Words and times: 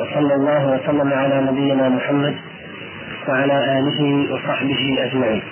وصلى 0.00 0.34
الله 0.34 0.66
وسلم 0.66 1.12
على 1.12 1.40
نبينا 1.40 1.88
محمد 1.88 2.36
وعلى 3.28 3.78
آله 3.78 4.32
وصحبه 4.34 4.96
أجمعين. 4.98 5.42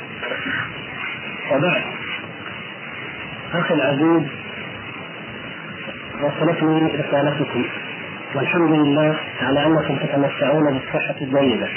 وبعد 1.52 1.82
أخي 3.54 3.74
العزيز 3.74 4.22
وصلتني 6.22 6.96
رسالتكم. 6.96 7.64
والحمد 8.34 8.70
لله 8.70 9.16
على 9.42 9.66
أنكم 9.66 9.96
تتمتعون 9.96 10.64
بالصحة 10.72 11.14
الجيدة 11.20 11.68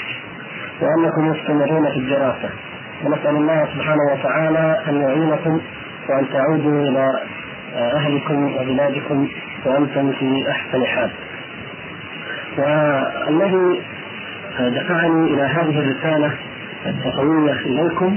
وأنكم 0.80 1.28
مستمرون 1.28 1.90
في 1.90 1.98
الدراسة. 1.98 2.50
ونسأل 3.04 3.36
الله 3.36 3.68
سبحانه 3.74 4.02
وتعالى 4.12 4.82
أن 4.88 5.00
يعينكم 5.00 5.60
وأن 6.08 6.26
تعودوا 6.32 6.88
إلى 6.88 7.20
أهلكم 7.74 8.56
وبلادكم 8.56 9.28
وأنتم 9.64 10.12
في 10.12 10.50
أحسن 10.50 10.86
حال. 10.86 11.10
والذي 12.58 13.80
دفعني 14.60 15.34
إلى 15.34 15.42
هذه 15.42 15.78
الرسالة 15.78 16.32
التقوية 16.86 17.52
إليكم 17.52 18.16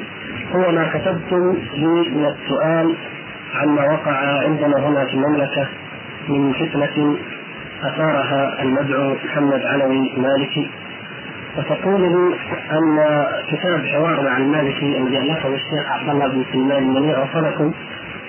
هو 0.55 0.71
ما 0.71 0.87
كتبتم 0.93 1.57
لي 1.73 2.09
من 2.09 2.25
السؤال 2.25 2.95
عما 3.55 3.85
وقع 3.85 4.43
عندنا 4.43 4.87
هنا 4.87 5.05
في 5.05 5.13
المملكة 5.13 5.67
من 6.27 6.53
فتنة 6.53 7.17
أثارها 7.83 8.61
المدعو 8.61 9.15
محمد 9.25 9.61
علوي 9.65 10.13
مالكي. 10.17 10.69
وتقول 11.57 12.01
لي 12.01 12.35
أن 12.71 13.25
كتاب 13.47 13.85
حوار 13.85 14.21
مع 14.21 14.37
المالكي 14.37 14.97
الذي 14.97 15.17
ألفه 15.17 15.49
الشيخ 15.49 15.91
عبد 15.91 16.09
الله 16.09 16.27
بن 16.27 16.43
سليمان 16.51 16.83
المنيع 16.83 17.19
وصلكم 17.23 17.71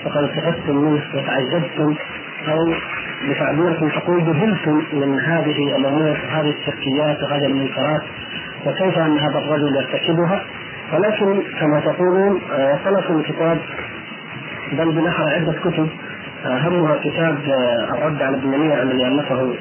وقد 0.04 0.24
استفدتم 0.24 0.76
منه 0.76 1.02
وتعجبتم 1.14 1.94
أو 2.48 2.74
بتعبيركم 3.24 3.88
تقول 3.88 4.22
ذهلتم 4.22 4.82
من 4.92 5.20
هذه 5.20 5.76
الأمور 5.76 6.18
هذه 6.30 6.54
الشركيات 6.60 7.22
وهذه 7.22 7.46
المنكرات 7.46 8.02
وكيف 8.66 8.98
أن 8.98 9.18
هذا 9.18 9.38
الرجل 9.38 9.76
يرتكبها؟ 9.76 10.42
ولكن 10.92 11.42
كما 11.60 11.80
تقولون 11.80 12.40
وصلكم 12.52 13.22
كتاب 13.22 13.58
بل 14.72 14.92
بالاحرى 14.92 15.34
عدة 15.34 15.52
كتب 15.52 15.88
اهمها 16.46 16.96
كتاب 17.04 17.38
الرد 17.92 18.22
على 18.22 18.36
ابن 18.36 18.48
منيع 18.48 18.82
الذي 18.82 19.06
ألفه 19.06 19.54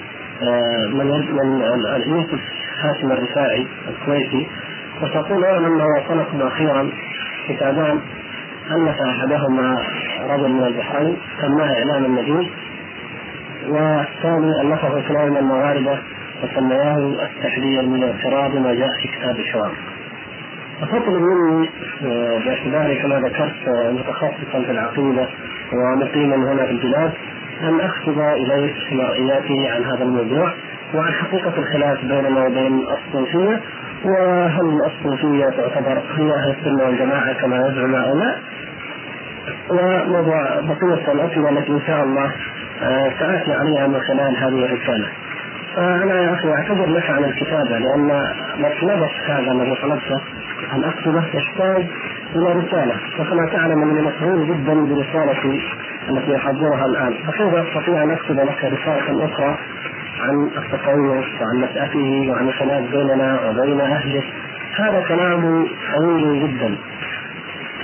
من 0.94 1.08
من 1.36 1.62
يوسف 2.08 2.40
هاشم 2.82 3.12
الرفاعي 3.12 3.68
الكويتي. 3.90 4.48
وتقول 5.02 5.46
أيضا 5.46 5.68
أنه 5.68 5.86
وصلكم 5.86 6.42
أخيرا 6.42 6.90
كتابان 7.50 8.00
ألف 8.72 9.02
أحدهما 9.02 9.78
رجل 10.30 10.50
من 10.50 10.64
البحرين 10.64 11.18
سماه 11.42 11.74
اعلام 11.74 12.06
النبي 12.06 12.52
والثاني 13.70 14.62
الفه 14.62 15.02
كلام 15.08 15.38
المغاربة 15.38 16.00
وسمياه 16.44 16.98
التحذير 16.98 17.82
من 17.86 18.04
اعتراض 18.04 18.56
ما 18.56 18.74
جاء 18.74 18.90
في 19.02 19.08
كتاب 19.08 19.40
الحوار. 19.40 19.72
فتطلب 20.82 21.22
مني 21.22 21.70
باعتباري 22.46 22.96
كما 22.96 23.20
ذكرت 23.20 23.70
متخصصا 23.92 24.64
في 24.66 24.72
العقيدة 24.72 25.28
ومقيما 25.74 26.36
هنا 26.36 26.66
في 26.66 26.72
البلاد 26.72 27.12
أن 27.62 27.80
اكتب 27.82 28.20
إليك 28.20 28.76
مرئياتي 28.92 29.68
عن 29.68 29.84
هذا 29.84 30.04
الموضوع 30.04 30.52
وعن 30.94 31.14
حقيقة 31.14 31.54
الخلاف 31.58 32.02
بيننا 32.06 32.46
وبين 32.46 32.80
الصوفية 32.80 33.62
وهل 34.06 34.82
الصوفية 34.86 35.46
تعتبر 35.46 36.02
هي 36.18 36.34
أهل 36.34 36.56
السنة 36.60 36.84
والجماعة 36.86 37.34
كما 37.34 37.56
يزعم 37.68 37.96
هؤلاء 37.96 38.40
وموضوع 39.70 40.60
بقية 40.60 41.12
الأسئلة 41.12 41.50
التي 41.50 41.72
إن 41.72 41.82
شاء 41.88 42.04
الله 42.04 42.32
ساتي 43.20 43.54
عليها 43.54 43.88
من 43.88 44.00
خلال 44.02 44.38
هذه 44.38 44.66
الرسالة. 44.66 45.08
فانا 45.76 46.22
يا 46.22 46.34
أخي 46.34 46.50
أعتذر 46.52 46.86
لك 46.86 47.10
عن 47.10 47.24
الكتابة 47.24 47.78
لأن 47.78 48.22
مطلبك 48.58 49.30
هذا 49.30 49.52
الذي 49.52 49.76
طلبته 49.82 50.22
أن 50.74 50.84
أكتبه 50.84 51.24
يحتاج 51.34 51.86
إلى 52.36 52.52
رسالة. 52.52 52.96
وكما 53.20 53.46
تعلم 53.46 53.82
اني 53.82 54.02
مشغول 54.02 54.48
جدا 54.48 54.74
برسالتي 54.74 55.62
التي 56.10 56.36
أحضرها 56.36 56.86
الآن. 56.86 57.14
فكيف 57.28 57.54
أستطيع 57.54 58.04
أن 58.04 58.12
أكتب 58.12 58.40
لك 58.40 58.64
رسالة 58.64 59.26
أخرى 59.26 59.58
عن 60.20 60.50
التصوف 60.58 61.26
وعن 61.42 61.62
نشأته 61.62 62.28
وعن 62.30 62.48
الخلاف 62.48 62.92
بيننا 62.92 63.40
وبين 63.50 63.82
أهله؟ 63.82 64.24
هذا 64.76 65.04
كلام 65.08 65.68
طويل 65.96 66.48
جدا. 66.48 66.76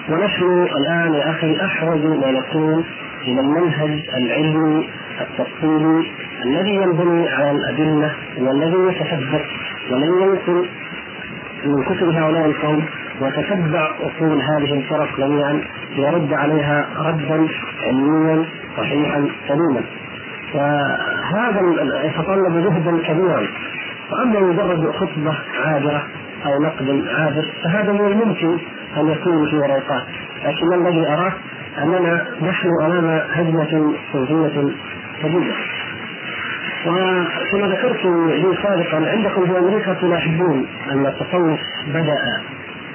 ونحن 0.09 0.67
الآن 0.77 1.13
يا 1.13 1.29
أخي 1.29 1.65
احوج 1.65 2.05
ما 2.05 2.31
نكون 2.31 2.85
إلى 3.27 3.39
المنهج 3.41 3.99
العلمي 4.17 4.89
التفصيلي 5.21 6.11
الذي 6.45 6.75
ينبني 6.75 7.29
على 7.29 7.51
الأدلة 7.51 8.11
والذي 8.37 8.95
يتثبت 8.95 9.45
ولن 9.91 10.21
ينقل 10.21 10.69
من 11.65 11.83
كتب 11.83 12.09
هؤلاء 12.09 12.45
القوم 12.45 12.85
وتتبع 13.21 13.91
أصول 13.99 14.41
هذه 14.41 14.73
الفرق 14.73 15.17
جميعا 15.17 15.61
ليرد 15.95 16.33
عليها 16.33 16.87
ردا 16.97 17.47
علميا 17.83 18.45
صحيحا 18.77 19.27
سليما. 19.47 19.81
وهذا 20.55 21.61
يتطلب 22.03 22.57
جهدا 22.57 22.97
كبيرا. 23.07 23.47
واما 24.11 24.39
مجرد 24.39 24.91
خطبة 24.91 25.35
عابرة 25.65 26.03
أو 26.45 26.63
نقد 26.63 27.05
عابر 27.07 27.45
فهذا 27.63 27.91
من 27.91 28.05
الممكن 28.05 28.57
أن 28.97 29.07
يكون 29.09 29.49
في 29.49 29.55
ورقات 29.55 30.03
لكن 30.45 30.73
الذي 30.73 31.07
أراه 31.07 31.33
أننا 31.77 32.27
نحن 32.41 32.69
أمام 32.81 33.21
هجمة 33.31 33.93
صوفيه 34.13 34.71
شديده 35.21 35.53
وكما 36.87 37.67
ذكرت 37.67 38.05
لي 38.05 38.57
سابقا 38.63 39.09
عندكم 39.11 39.45
في 39.45 39.59
أمريكا 39.59 39.93
تلاحظون 39.93 40.65
أن 40.91 41.05
التصوف 41.05 41.59
بدأ 41.87 42.17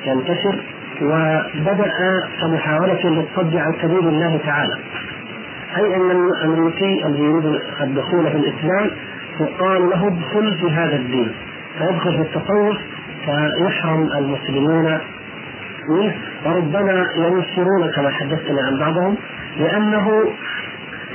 ينتشر 0.06 0.60
وبدأ 1.02 1.92
كمحاولة 2.40 3.00
للصد 3.04 3.56
عن 3.56 3.72
سبيل 3.82 4.08
الله 4.08 4.40
تعالى. 4.46 4.76
أي 5.76 5.96
أن 5.96 6.10
الأمريكي 6.10 7.06
الذي 7.06 7.22
يريد 7.22 7.60
الدخول 7.80 8.30
في 8.30 8.36
الإسلام 8.36 8.90
يقال 9.40 9.90
له 9.90 10.06
ادخل 10.06 10.58
في 10.60 10.70
هذا 10.70 10.96
الدين. 10.96 11.32
فيدخل 11.78 12.12
في 12.12 12.20
التصوف 12.20 12.76
فيحرم 13.24 14.08
المسلمون 14.18 14.98
منه 15.88 16.14
وربما 16.46 17.06
ينفرون 17.16 17.90
كما 17.96 18.10
حدثتني 18.10 18.60
عن 18.60 18.78
بعضهم 18.78 19.16
لأنه 19.58 20.24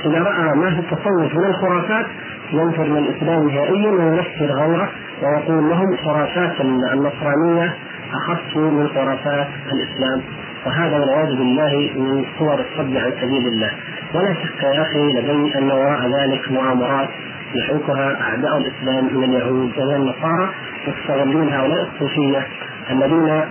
إذا 0.04 0.18
رأى 0.22 0.56
ما 0.56 0.70
في 0.70 0.78
التصوف 0.78 1.34
من 1.34 1.44
الخرافات 1.44 2.06
ينفر 2.52 2.84
من 2.84 2.98
الاسلام 2.98 3.48
نهائيا 3.48 3.90
وينفر 3.90 4.46
غيره 4.46 4.88
ويقول 5.22 5.68
لهم 5.70 5.96
خرافات 5.96 6.60
النصرانية 6.60 7.74
اخف 8.14 8.56
من 8.56 8.88
خرافات 8.88 9.48
الإسلام. 9.72 10.22
وهذا 10.66 10.98
والعياذ 10.98 11.36
بالله 11.36 11.90
من 11.96 12.24
صور 12.38 12.54
الصد 12.54 12.96
عن 12.96 13.12
سبيل 13.20 13.46
الله. 13.46 13.70
ولا 14.14 14.34
شك 14.34 14.62
يا 14.62 14.82
أخي 14.82 15.12
لدي 15.12 15.58
أن 15.58 15.70
وراء 15.70 16.10
ذلك 16.10 16.52
مؤامرات 16.52 17.08
يحركها 17.54 18.20
أعداء 18.20 18.58
الإسلام 18.58 19.04
من 19.16 19.24
اليهود 19.24 19.72
ومن 19.78 19.94
النصارى 19.94 20.48
يستغلون 20.88 21.48
هؤلاء 21.48 21.88
الصوفية 21.94 22.46
الذين 22.90 23.44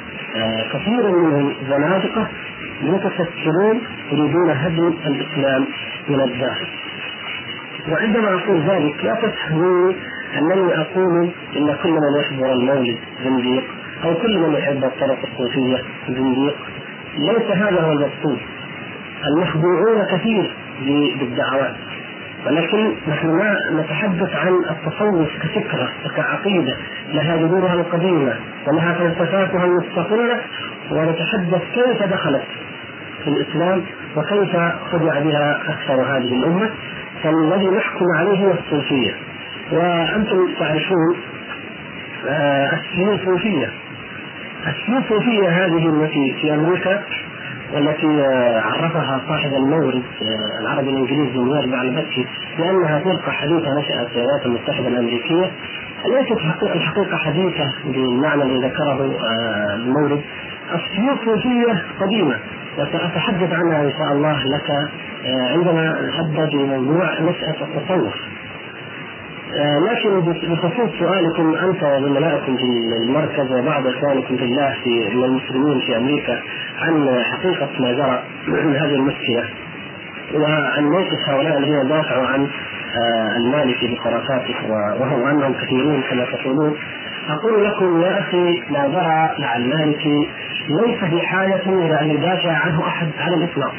كثير 0.73 1.11
منهم 1.11 1.53
زنادقه 1.69 2.27
متفكرون 2.81 3.81
يريدون 4.11 4.49
هدم 4.49 4.93
الإسلام 5.05 5.65
من 6.09 6.21
الداخل. 6.21 6.67
وعندما 7.91 8.35
أقول 8.35 8.61
ذلك 8.61 9.03
لا 9.03 9.15
تفهموني 9.15 9.95
أنني 10.37 10.81
أقول 10.81 11.29
إن 11.57 11.75
كل 11.83 11.91
من 11.91 12.19
يحضر 12.21 12.53
المولد 12.53 12.97
زنديق 13.23 13.63
أو 14.03 14.13
كل 14.13 14.39
من 14.39 14.53
يحب 14.53 14.83
الطرق 14.83 15.17
الصوفية 15.23 15.83
زنديق. 16.09 16.55
ليس 17.17 17.51
هذا 17.51 17.81
هو 17.81 17.91
المقصود. 17.91 18.39
المخدوعون 19.27 20.05
كثير 20.11 20.51
بالدعوات 21.19 21.75
ولكن 22.45 22.95
نحن 23.07 23.27
ما 23.27 23.57
نتحدث 23.71 24.35
عن 24.35 24.53
التصوف 24.69 25.29
كفكرة 25.43 25.89
وكعقيدة 26.05 26.75
لها 27.13 27.37
جذورها 27.37 27.73
القديمة 27.73 28.35
ولها 28.67 28.93
فلسفاتها 28.93 29.65
المستقلة 29.65 30.39
ونتحدث 30.91 31.61
كيف 31.73 32.03
دخلت 32.03 32.43
في 33.23 33.29
الإسلام 33.29 33.83
وكيف 34.15 34.55
خدع 34.91 35.19
بها 35.19 35.59
أكثر 35.69 36.01
هذه 36.01 36.33
الأمة. 36.33 36.69
فالذي 37.23 37.67
نحكم 37.67 38.05
عليه 38.17 38.45
هو 38.45 38.51
الصوفية. 38.51 39.15
وأنتم 39.71 40.53
تعرفون 40.59 41.15
السيوصوفيه 42.73 43.69
السيوصوفيه 44.67 45.49
هذه 45.49 45.89
التي 45.89 46.35
في 46.41 46.53
أمريكا 46.53 47.03
والتي 47.73 48.23
عرفها 48.63 49.21
صاحب 49.27 49.53
المورد 49.53 50.03
العربي 50.59 50.89
الإنجليزي 50.89 51.39
مير 51.39 51.75
على 51.75 52.05
بانها 52.57 52.99
فرقه 52.99 53.31
حديثة 53.31 53.79
نشأت 53.79 54.07
في 54.07 54.15
الولايات 54.15 54.45
المتحدة 54.45 54.87
الأمريكية. 54.87 55.51
ليست 56.05 56.31
الحقيقة 56.31 57.17
حديثة 57.17 57.73
بالمعنى 57.85 58.43
الذي 58.43 58.67
ذكره 58.67 59.11
المورد. 59.75 60.21
السيوصوفيه 60.75 61.83
قديمة 61.99 62.35
وساتحدث 62.77 63.53
عنها 63.53 63.81
إن 63.81 63.91
شاء 63.91 64.11
الله 64.13 64.43
لك 64.43 64.89
عندما 65.25 66.01
نحدد 66.01 66.55
موضوع 66.55 67.19
نشأة 67.21 67.55
التصوف. 67.61 68.13
آه، 68.15 68.30
لكن 69.91 70.19
بخصوص 70.21 70.89
سؤالكم 70.99 71.55
أنت 71.55 71.83
وزملائكم 71.83 72.57
في 72.57 72.63
المركز 73.03 73.51
وبعض 73.51 73.87
اخوانكم 73.87 74.37
في 74.37 74.43
الله 74.43 74.75
في 74.83 75.15
من 75.15 75.23
المسلمين 75.23 75.79
في 75.79 75.97
أمريكا 75.97 76.39
عن 76.79 77.23
حقيقة 77.23 77.69
ما 77.79 77.91
جرى 77.91 78.23
من 78.47 78.75
هذه 78.81 78.95
المشكلة 78.95 79.43
وعن 80.33 80.83
موقف 80.83 81.29
هؤلاء 81.29 81.57
الذين 81.57 81.87
دافعوا 81.87 82.27
عن 82.27 82.47
آه، 82.95 83.37
المالكي 83.37 83.95
بخرافاته 83.95 84.55
وهم 84.71 85.27
انهم 85.27 85.53
كثيرون 85.53 86.01
كما 86.01 86.25
تقولون. 86.25 86.75
أقول 87.29 87.65
لكم 87.65 88.01
يا 88.01 88.19
أخي 88.19 88.63
ما 88.69 88.87
جرى 88.87 89.45
مع 89.45 89.55
المالكي 89.55 90.29
ليس 90.69 91.13
بحاجة 91.13 91.61
إلى 91.65 92.01
أن 92.01 92.09
يدافع 92.09 92.51
عنه 92.51 92.87
أحد 92.87 93.07
على 93.19 93.35
الإطلاق 93.35 93.73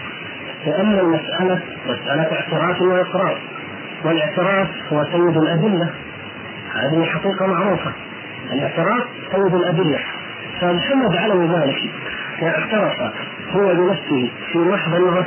لأن 0.67 0.99
المسألة 0.99 1.61
مسألة 1.87 2.33
اعتراف 2.33 2.83
وإقرار. 2.83 3.39
والاعتراف 4.05 4.69
هو 4.93 5.05
سيد 5.05 5.37
الأدلة. 5.37 5.91
هذه 6.75 7.05
حقيقة 7.05 7.47
معروفة. 7.47 7.93
الاعتراف 8.53 9.03
سيد 9.33 9.55
الأدلة. 9.55 9.99
فمحمد 10.61 11.17
علوي 11.17 11.47
ذلك 11.47 11.91
اعترف 12.43 13.13
هو 13.53 13.75
بنفسه 13.75 14.31
في 14.53 14.59
لحظة 14.59 14.97
أنه 14.97 15.25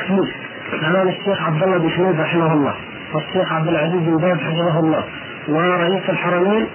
أمام 0.87 1.07
الشيخ 1.07 1.41
عبد 1.43 1.63
الله 1.63 1.77
بن 1.77 1.89
حميد 1.89 2.19
رحمه 2.19 2.53
الله 2.53 2.73
والشيخ 3.13 3.53
عبد 3.53 3.67
العزيز 3.67 4.01
بن 4.01 4.17
باز 4.17 4.37
حفظه 4.37 4.79
الله 4.79 5.03
ورئيس 5.47 6.09
الحرمين 6.09 6.67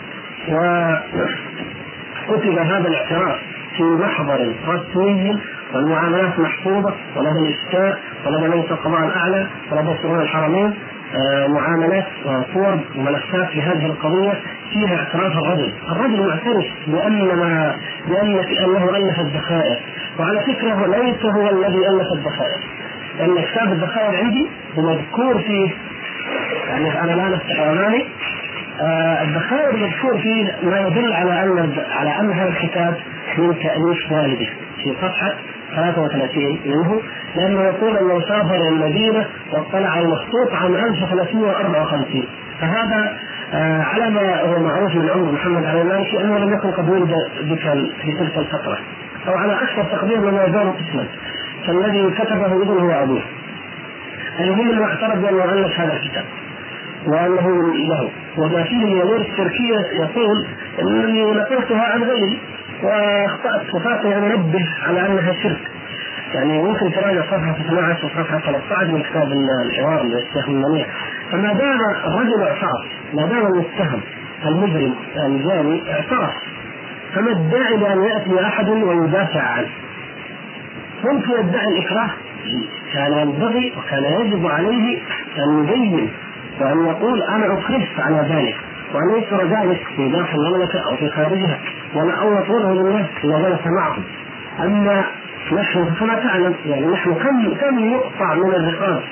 وكتب 2.28 2.58
هذا 2.58 2.88
الاعتراف 2.88 3.38
في 3.76 3.82
محضر 3.82 4.52
رسمي 4.68 5.40
والمعاملات 5.74 6.38
محفوظة 6.38 6.94
ولدى 7.16 7.38
الإفتاء 7.38 7.98
ولدى 8.26 8.48
مجلس 8.48 8.70
القضاء 8.70 9.06
الأعلى 9.06 9.46
ولدى 9.72 10.02
شؤون 10.02 10.20
الحرمين. 10.20 10.74
معاملات 11.48 12.06
وصور 12.24 12.78
وملفات 12.96 13.48
في 13.48 13.62
هذه 13.62 13.86
القضية 13.86 14.32
فيها 14.72 14.96
اعتراف 14.96 15.32
الرجل، 15.32 15.72
الرجل 15.88 16.26
معترف 16.26 16.66
بأن 16.86 17.36
ما 17.36 17.76
بأن 18.08 18.38
أنه 18.38 18.96
ألف 18.96 19.20
الذخائر، 19.20 19.78
وعلى 20.18 20.40
فكرة 20.40 20.86
ليس 20.86 21.24
هو 21.24 21.48
الذي 21.50 21.88
ألف 21.88 22.06
الذخائر، 22.12 22.60
لأن 23.18 23.44
كتاب 23.44 23.72
الذخائر 23.72 24.24
عندي 24.24 24.46
مذكور 24.76 25.38
فيه 25.38 25.70
يعني 26.68 27.00
أنا 27.00 27.14
الان 27.14 27.32
افتح 27.32 27.60
أمامي. 27.60 28.04
آه 28.80 29.22
الذخائر 29.22 29.76
مذكور 29.76 30.18
فيه 30.18 30.54
ما 30.62 30.80
يدل 30.80 31.12
على 31.12 31.42
ان 31.42 31.72
على 31.90 32.20
ان 32.20 32.32
هذا 32.32 32.48
الكتاب 32.48 32.96
من 33.38 33.54
تأليف 33.54 34.12
والده. 34.12 34.48
في 34.82 34.94
صفحة 35.02 35.34
33 35.76 36.60
منه 36.66 37.00
لأنه 37.36 37.60
يقول 37.62 37.96
انه 37.96 38.20
سافر 38.20 38.54
إلى 38.54 38.68
المدينة 38.68 39.26
واطلع 39.52 40.00
المخطوط 40.00 40.52
عام 40.52 40.74
1354 40.74 42.24
فهذا 42.60 43.16
آه 43.52 43.82
على 43.82 44.10
ما 44.10 44.40
هو 44.42 44.58
معروف 44.58 44.94
من 44.94 45.10
عمر 45.10 45.32
محمد 45.32 45.64
علي 45.64 45.82
المالكي 45.82 46.20
أنه 46.20 46.38
لم 46.38 46.52
يكن 46.54 46.70
قد 46.70 46.88
ولد 46.88 47.14
بك 47.40 47.60
في 48.02 48.12
تلك 48.18 48.38
الفترة. 48.38 48.78
أو 49.28 49.34
على 49.34 49.52
أكثر 49.52 49.84
تقدير 49.84 50.18
لما 50.18 50.44
يزال 50.44 50.72
اسما 50.88 51.06
فالذي 51.66 52.10
كتبه 52.10 52.46
ابنه 52.46 52.84
وأبوه. 52.84 53.22
المهم 54.40 54.70
أنه 54.70 54.84
اعترف 54.84 55.18
بأنه 55.18 55.44
الف 55.44 55.80
هذا 55.80 55.92
الكتاب 55.92 56.24
وأنه 57.06 57.72
له. 57.74 58.10
وما 58.38 58.62
فيه 58.62 58.84
من 58.84 59.20
الشركيه 59.20 59.78
يقول 59.92 60.46
إنني 60.82 61.24
نقلتها 61.24 61.82
عن 61.82 62.02
غيري. 62.02 62.38
واخطات 62.82 63.74
وفاتني 63.74 64.16
ان 64.18 64.22
انبه 64.24 64.66
على 64.86 65.06
أنها 65.06 65.32
شرك. 65.42 65.70
يعني 66.34 66.62
ممكن 66.62 66.92
تراجع 66.92 67.22
صفحة 67.22 67.50
12 67.60 68.06
وصفحة 68.06 68.38
13 68.38 68.92
من 68.92 69.02
كتاب 69.02 69.32
الحوار 69.66 70.02
للشيخ 70.02 70.48
المنيع. 70.48 70.86
فما 71.32 71.52
دام 71.52 71.78
الرجل 72.04 72.42
اعترف 72.42 72.84
ما 73.14 73.26
دام 73.26 73.46
المتهم 73.46 74.00
المجرم 74.46 74.94
الجاني 75.16 75.82
اعترف 75.92 76.32
فما 77.14 77.30
الداعي 77.30 77.76
لأن 77.76 78.02
يأتي 78.02 78.46
أحد 78.46 78.68
ويدافع 78.68 79.40
عنه؟ 79.40 79.68
ممكن 81.04 81.30
يدعي 81.30 81.66
الإكراه 81.68 82.10
كان 82.92 83.12
ينبغي 83.12 83.72
وكان 83.78 84.04
يجب 84.20 84.46
عليه 84.46 84.98
أن 85.38 85.64
يبين 85.64 86.10
وأن 86.60 86.86
يقول 86.86 87.22
أنا 87.22 87.44
اكرهت 87.58 88.00
على 88.00 88.26
ذلك. 88.34 88.56
ينشر 88.98 89.46
ذلك 89.46 89.80
في 89.96 90.08
داخل 90.08 90.38
المملكة 90.38 90.78
أو 90.78 90.96
في 90.96 91.10
خارجها 91.10 91.58
يطلبه 91.94 92.74
للناس 92.74 93.06
إذا 93.24 93.48
جلس 93.48 93.66
معهم 93.66 94.02
أما 94.60 95.04
نحن 95.52 95.94
كما 96.00 96.14
تعلم 96.14 96.54
يعني 96.66 96.86
نحن 96.86 97.14
كم 97.14 97.54
كم 97.54 97.78
يقطع 97.78 98.34
من 98.34 98.54
الرقاب 98.54 99.02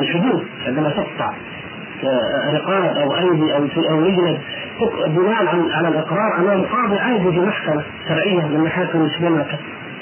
الحدود 0.00 0.46
عندما 0.66 0.90
تقطع؟ 0.90 1.32
آه، 2.04 2.56
رقاب 2.56 2.96
أو 2.96 3.16
أيدي 3.16 3.54
أو 3.54 3.66
أو 3.90 4.04
يجلد. 4.04 4.38
بناء 5.06 5.68
على 5.72 5.88
الإقرار 5.88 6.38
أمام 6.38 6.62
قاضي 6.62 6.98
عادي 6.98 7.32
في 7.32 7.40
محكمة 7.40 7.82
شرعية 8.08 8.46
من 8.46 8.60
محاكم 8.60 9.08
المملكه 9.20 9.58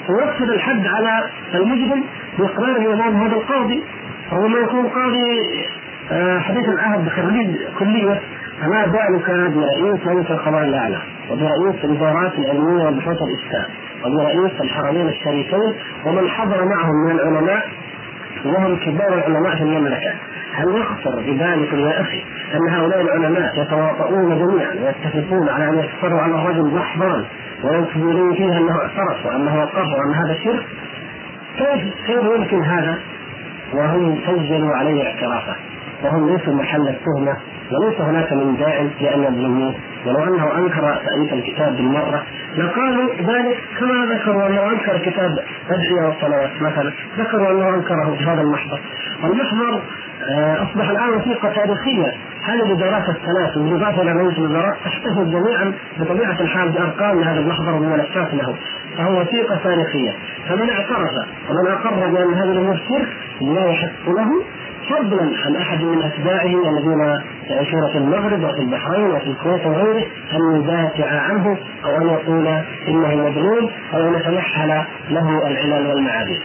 ويقصد 0.09 0.49
الحد 0.49 0.87
على 0.87 1.23
المجرم 1.53 2.03
باقراره 2.39 2.93
امام 2.93 3.15
هذا 3.15 3.35
القاضي 3.35 3.83
ربما 4.31 4.59
يكون 4.59 4.87
قاضي 4.87 5.41
آه، 6.11 6.39
حديث 6.39 6.69
العهد 6.69 7.05
بخريج 7.05 7.55
كلية. 7.79 8.21
فما 8.61 8.85
بالك 8.85 9.29
برئيس 9.55 10.05
مجلس 10.05 10.31
القضاء 10.31 10.63
الأعلى 10.63 10.97
وبرئيس 11.31 11.85
الإدارات 11.85 12.33
العلمية 12.39 12.87
وبحوث 12.87 13.17
الافتاء 13.21 13.69
وبرئيس 14.05 14.61
الحرمين 14.61 15.07
الشريفين 15.07 15.73
ومن 16.05 16.29
حضر 16.29 16.65
معهم 16.65 16.95
من 17.05 17.11
العلماء 17.11 17.69
وهم 18.45 18.75
كبار 18.75 19.13
العلماء 19.13 19.55
في 19.55 19.61
المملكة. 19.61 20.13
هل 20.53 20.77
يخطر 20.77 21.19
بذلك 21.19 21.73
يا 21.73 22.01
أخي 22.01 22.23
أن 22.53 22.69
هؤلاء 22.69 23.01
العلماء 23.01 23.61
يتواطؤون 23.61 24.39
جميعا 24.39 24.73
ويتفقون 24.73 25.49
على 25.49 25.69
أن 25.69 25.79
يكفروا 25.79 26.21
على 26.21 26.35
الرجل 26.35 26.75
محضرا 26.75 27.25
وينسبون 27.63 28.33
فيه 28.33 28.57
أنه 28.57 28.71
اعترف 28.71 29.25
وأنه 29.25 29.59
وقف 29.59 29.87
وأن 29.87 30.13
هذا 30.13 30.37
شرك؟ 30.43 30.65
كيف 31.57 31.93
كيف 32.05 32.23
يمكن 32.35 32.63
هذا؟ 32.63 32.99
وهم 33.73 34.17
سجلوا 34.27 34.75
عليه 34.75 35.03
اعترافه 35.07 35.55
وهم 36.03 36.29
ليسوا 36.29 36.53
محل 36.53 36.87
التهمة. 36.87 37.37
وليس 37.71 38.01
هناك 38.01 38.33
من 38.33 38.57
داع 38.57 38.81
لأن 39.01 39.23
يظلموه 39.23 39.73
ولو 40.05 40.23
أنه 40.23 40.57
أنكر 40.57 40.99
تأليف 41.05 41.33
الكتاب 41.33 41.75
بالمرة 41.75 42.23
لقالوا 42.57 43.13
ذلك 43.15 43.57
كما 43.79 44.05
ذكروا 44.15 44.47
أنه 44.47 44.71
أنكر 44.71 44.97
كتاب 44.97 45.39
ادعيه 45.69 46.07
والصلوات 46.07 46.61
مثلا. 46.61 46.91
ذكروا 47.17 47.51
أنه 47.51 47.69
أنكره 47.69 48.15
في 48.17 48.23
هذا 48.23 48.41
المحضر. 48.41 48.79
والمحضر 49.23 49.81
آه، 50.29 50.63
أصبح 50.63 50.89
الآن 50.89 51.09
وثيقة 51.09 51.49
تاريخية. 51.49 52.13
هذه 52.43 52.61
الادارات 52.65 53.09
الثلاث 53.09 53.57
بالاضافه 53.57 54.01
إلى 54.01 54.11
رئيس 54.11 54.37
الوزراء 54.37 54.77
تحتفظ 54.85 55.29
جميعا 55.29 55.73
بطبيعة 55.99 56.41
الحال 56.41 56.69
بأرقام 56.69 57.19
لهذا 57.19 57.39
المحضر 57.39 57.75
وملفات 57.75 58.33
له. 58.33 58.55
فهو 58.97 59.21
وثيقة 59.21 59.59
تاريخية. 59.63 60.11
فمن 60.49 60.69
اعترف 60.69 61.11
ومن 61.49 61.71
أقر 61.71 62.07
بأن 62.07 62.33
هذا 62.33 62.51
الأمور 62.51 62.77
شرك 62.89 63.07
لا 63.41 63.65
يحق 63.65 64.09
له 64.09 64.43
فضلا 64.89 65.31
عن 65.45 65.55
أحد 65.55 65.83
من 65.83 66.03
أتباعه 66.03 66.69
الذين 66.69 67.21
يعيشون 67.49 67.91
في 67.91 67.97
المغرب 67.97 68.43
وفي 68.43 68.59
البحرين 68.59 69.11
وفي 69.11 69.27
الكويت 69.27 69.65
وغيره 69.65 70.05
أن 70.33 70.55
يدافع 70.55 71.19
عنه 71.19 71.57
أو 71.85 71.97
أن 71.97 72.07
يقول 72.07 72.47
إنه 72.87 73.15
مظلوم 73.15 73.69
أو 73.93 74.07
أن 74.07 74.13
يتمحل 74.13 74.83
له 75.09 75.47
العلل 75.47 75.87
والمعادن. 75.87 76.39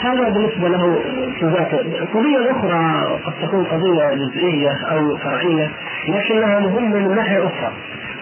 هذا 0.00 0.28
بالنسبة 0.28 0.68
له 0.68 0.98
في 1.38 1.46
ذاته، 1.46 2.06
قضية 2.14 2.50
أخرى 2.50 3.18
قد 3.24 3.32
تكون 3.42 3.64
قضية 3.64 4.14
جزئية 4.14 4.70
أو 4.70 5.16
فرعية 5.16 5.70
لكنها 6.08 6.60
مهمة 6.60 6.98
من 6.98 7.14
ناحية 7.14 7.46
أخرى 7.46 7.72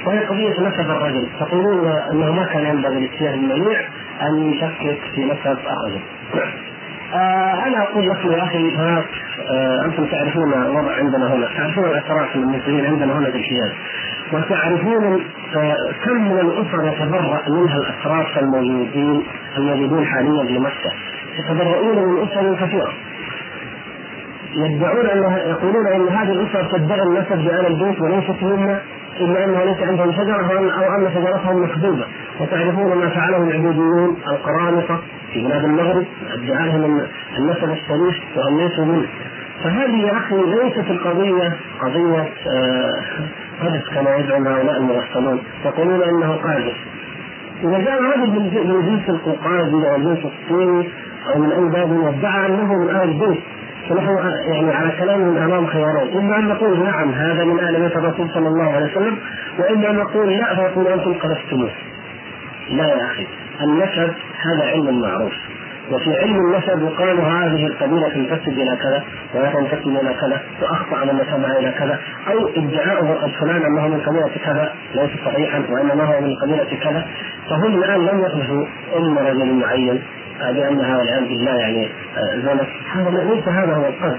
وهي 0.07 0.19
قضية 0.19 0.61
نسب 0.61 0.91
الرجل، 0.91 1.27
تقولون 1.41 1.87
أنه 1.89 2.33
ما 2.33 2.45
كان 2.45 2.67
ينبغي 2.67 3.01
للسياح 3.01 3.35
المنيع 3.35 3.81
أن 4.23 4.53
يشكك 4.53 5.01
في 5.15 5.25
نسب 5.25 5.59
الرجل. 5.59 6.01
آه 7.15 7.67
أنا 7.67 7.83
أقول 7.83 8.09
لكم 8.09 8.33
يا 8.33 8.43
أخي 8.43 8.77
هناك 8.77 9.05
آه 9.51 9.85
أنتم 9.85 10.07
تعرفون 10.07 10.53
الوضع 10.53 10.93
عندنا 10.97 11.35
هنا، 11.35 11.47
تعرفون 11.57 11.85
الإعتراف 11.85 12.37
المسلمين 12.37 12.87
عندنا 12.87 13.19
هنا 13.19 13.31
في 13.31 13.37
الحجاز. 13.37 13.73
وتعرفون 14.33 15.25
آه 15.57 15.77
كم 16.05 16.33
من 16.33 16.39
الأسر 16.41 16.87
يتبرأ 16.89 17.43
منها 17.49 17.77
الاتراك 17.79 18.39
الموجودين 18.39 19.23
الموجودون 19.57 20.07
حاليا 20.07 20.45
في 20.47 20.59
مكة. 20.59 20.93
يتبرؤون 21.39 22.09
من 22.09 22.23
أسر 22.29 22.67
كثيرة. 22.67 22.93
يدعون 24.57 25.07
ان 25.07 25.39
يقولون 25.51 25.87
إن 25.87 26.09
هذه 26.09 26.33
الأسر 26.33 26.65
تدعي 26.79 27.03
النسب 27.03 27.37
بآل 27.39 27.67
البيت 27.67 28.01
وليست 28.01 28.43
منا 28.43 28.81
إلا 29.21 29.45
انه 29.45 29.65
ليس 29.65 29.83
عندهم 29.89 30.13
شجرة 30.13 30.73
أو 30.75 30.95
ان 30.95 31.11
شجرتهم 31.15 31.63
مكذوبه 31.63 32.05
وتعرفون 32.41 32.99
ما 32.99 33.09
فعله 33.09 33.37
العبوديون 33.37 34.17
القرامطة 34.29 35.01
في 35.35 35.41
بلاد 35.41 35.65
المغرب 35.65 36.07
ادعى 36.33 36.69
لهم 36.69 37.03
النسب 37.39 37.71
الشريف 37.71 38.17
ليسوا 38.59 38.85
منه. 38.85 39.07
فهذه 39.65 39.97
يا 40.07 40.13
أخي 40.13 40.37
ليست 40.37 40.91
القضية 40.91 41.57
قضية 41.81 42.29
قذف 43.61 43.89
آه 43.89 43.95
كما 43.95 44.17
يزعم 44.17 44.47
هؤلاء 44.47 44.77
المغفلون 44.77 45.41
يقولون 45.65 46.03
إنه 46.03 46.33
قاذف. 46.33 46.77
إذا 47.65 47.79
جاء 47.79 48.03
رجل 48.03 48.31
من 48.31 48.83
جنس 48.87 49.09
القوقازي 49.09 49.91
أو 49.91 49.97
الجنس 49.97 50.19
الصيني 50.25 50.89
أو 51.35 51.41
من 51.41 51.53
أي 51.53 51.69
باب 51.69 51.91
وادعى 51.91 52.47
أنه 52.47 52.75
من 52.75 52.89
أهل 52.89 53.09
البيت. 53.09 53.43
فنحن 53.89 54.17
يعني 54.53 54.73
على 54.73 54.93
كلام 55.01 55.37
أمام 55.37 55.67
خيارين. 55.67 56.19
إما 56.19 56.39
أن 56.39 56.49
نقول 56.49 56.83
نعم 56.83 57.13
هذا 57.13 57.45
من 57.45 57.59
آل 57.59 57.81
بيت 57.81 57.97
الرسول 57.97 58.31
صلى 58.35 58.49
الله 58.49 58.73
عليه 58.73 58.87
وسلم 58.87 59.19
وإما 59.59 59.91
أن 59.91 59.97
نقول 59.97 60.29
لا 60.33 60.55
فيقول 60.55 60.87
أنتم 60.87 61.15
قذفتموه. 61.15 61.71
لا 62.71 62.87
يا 62.87 63.05
أخي 63.05 63.27
النسب 63.61 64.15
هذا 64.43 64.65
علم 64.65 65.01
معروف. 65.01 65.33
وفي 65.91 66.17
علم 66.17 66.37
النسب 66.47 66.83
يقال 66.83 67.21
هذه 67.21 67.67
القبيلة 67.67 68.09
تنتسب 68.09 68.49
إلى 68.49 68.77
كذا 68.77 69.05
ولا 69.35 69.53
تنتسب 69.53 69.89
إلى 69.89 70.15
كذا 70.21 70.41
وأخطأ 70.63 71.05
من 71.05 71.15
نسبها 71.15 71.59
إلى 71.59 71.73
كذا 71.73 72.01
أو 72.31 72.49
ادعاؤه 72.57 73.31
فلان 73.41 73.63
أنه 73.63 73.89
من 73.89 74.01
قبيلة 74.01 74.31
كذا 74.45 74.73
ليس 74.95 75.11
صحيحا 75.25 75.63
وإنما 75.71 76.05
هو 76.05 76.21
من 76.21 76.35
قبيلة 76.35 76.79
كذا. 76.83 77.07
فهم 77.51 77.79
الآن 77.79 78.07
لم 78.07 78.21
يقذفوا 78.21 78.67
ام 78.97 79.19
رجل 79.19 79.53
معين 79.53 80.03
بانها 80.41 80.99
والعياذ 80.99 81.29
بالله 81.29 81.57
يعني 81.57 81.89
آه، 82.17 82.37
زنت 82.37 82.69
هذا 82.93 83.35
ليس 83.35 83.49
هذا 83.49 83.75
هو 83.75 83.87
القصد. 83.87 84.19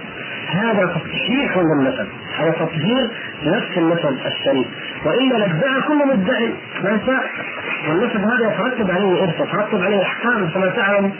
هذا 0.49 0.85
تصحيح 0.85 1.57
للنسب. 1.57 2.07
هذا 2.37 2.51
تطهير 2.51 3.09
نفس 3.43 3.77
النسب 3.77 4.17
الشريف. 4.25 4.67
والا 5.05 5.37
لادعى 5.37 5.81
كل 5.87 6.07
مدعي 6.07 6.53
ما 6.83 6.99
شاء 7.05 7.23
والنسب 7.89 8.17
هذا 8.19 8.53
يترتب 8.53 8.91
عليه 8.91 9.23
إرث 9.23 9.35
يترتب 9.39 9.81
عليه 9.81 10.01
أحكام 10.01 10.49
كما 10.49 10.67
تعلم 10.67 11.11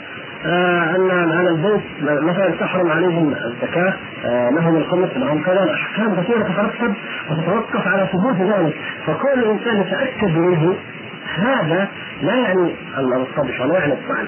آه 0.46 0.96
أن 0.96 1.10
على 1.10 1.48
البيت 1.50 1.82
مثلا 2.02 2.50
تحرم 2.60 2.90
عليهم 2.90 3.34
الزكاة 3.44 3.94
آه 4.24 4.50
لهم 4.50 4.76
الخمس 4.76 5.08
لهم 5.16 5.42
كذا 5.42 5.74
أحكام 5.74 6.14
كثيرة 6.22 6.42
تترتب 6.42 6.94
وتتوقف 7.30 7.88
على 7.88 8.08
ثبوت 8.12 8.36
ذلك. 8.36 8.74
فكل 9.06 9.44
إنسان 9.44 9.80
يتأكد 9.80 10.36
منه 10.38 10.74
هذا 11.36 11.88
لا 12.22 12.34
يعني 12.34 12.74
القبح 12.98 13.60
ولا 13.60 13.78
يعني 13.78 13.92
الطعن 13.92 14.26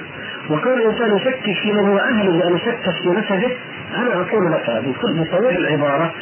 وكون 0.50 0.73
الانسان 0.73 1.16
يشكك 1.16 1.61
في 1.62 1.73
من 1.73 1.88
هو 1.88 1.99
أهل 1.99 2.38
لأن 2.38 2.57
يشكك 2.57 2.90
في 3.02 3.09
نسبه 3.09 3.57
أنا 3.97 4.14
أقول 4.14 4.52
لك 4.52 4.83
بكل 4.87 5.21
بصريح 5.21 5.57
العبارة 5.57 6.12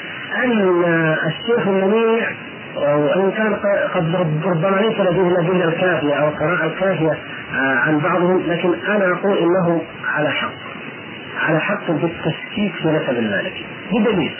أن 0.44 0.84
الشيخ 1.26 1.68
المنيع 1.68 2.28
وإن 2.76 3.30
كان 3.30 3.54
قد 3.94 4.14
ربما 4.44 4.76
ليس 4.76 5.00
لديه 5.00 5.28
الادله 5.28 5.64
الكافية 5.64 6.14
أو 6.14 6.28
القراءه 6.28 6.66
الكافية 6.66 7.10
آه، 7.54 7.74
عن 7.76 7.98
بعضهم 7.98 8.42
لكن 8.46 8.74
أنا 8.88 9.12
أقول 9.12 9.38
انه 9.38 9.82
على 10.14 10.30
حق. 10.30 10.52
على 11.46 11.60
حق 11.60 11.84
في 11.84 12.06
التشكيك 12.06 12.74
في 12.82 12.88
نسب 12.88 13.18
المالكي 13.18 13.64
بدليل 13.92 14.34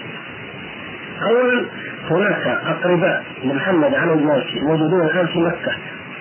اولا 1.23 1.67
هناك 2.11 2.47
أقرباء 2.47 3.25
لمحمد 3.45 3.95
على 3.95 4.13
المالكي 4.13 4.61
موجودون 4.61 5.01
الآن 5.01 5.27
في 5.27 5.39
مكة 5.39 5.73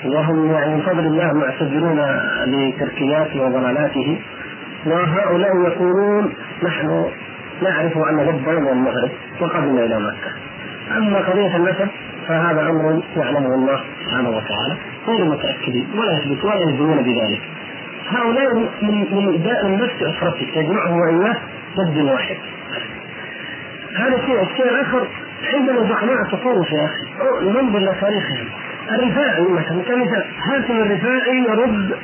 وهم 0.05 0.51
يعني 0.51 0.75
من 0.75 0.81
فضل 0.81 0.99
الله 0.99 1.33
معتذرون 1.33 1.99
لتركياته 2.47 3.41
وضلالاته. 3.41 4.21
وهؤلاء 4.85 5.51
يقولون 5.67 6.33
نحن 6.63 7.05
نعرف 7.61 7.97
أن 7.97 8.17
لبا 8.19 8.59
من 8.59 8.67
المغرب 8.67 9.09
وقدمنا 9.41 9.85
إلى 9.85 9.99
مكة. 9.99 10.31
أما 10.97 11.17
قضية 11.19 11.55
النسب 11.55 11.87
فهذا 12.27 12.61
أمر 12.69 13.03
يعلمه 13.17 13.55
الله 13.55 13.79
سبحانه 14.03 14.29
وتعالى 14.29 14.75
غير 15.07 15.25
متأكدين 15.25 15.87
ولا 15.97 16.11
يثبت 16.17 16.45
ولا 16.45 16.55
يلزمون 16.55 16.97
بذلك. 16.97 17.41
هؤلاء 18.09 18.55
من 18.81 19.05
من 19.11 19.43
داء 19.43 19.65
النفس 19.65 20.03
افرطك 20.03 20.49
تجمعه 20.55 20.97
وإياه 20.97 21.37
ضد 21.77 21.97
واحد. 21.97 22.37
هذا 23.95 24.17
شيء. 24.25 24.41
الشيء 24.41 24.69
الآخر 24.69 25.07
عندنا 25.53 25.79
زعماء 25.89 26.23
تطرف 26.23 26.71
يا 26.71 26.85
أخي 26.85 27.05
ننظر 27.49 27.79
لتاريخهم 27.79 28.45
الرفاعي 28.91 29.41
مثلا 29.41 29.81
كمثال 29.81 30.23
هاشم 30.41 30.77
الرفاعي 30.81 31.37
يرد 31.37 31.97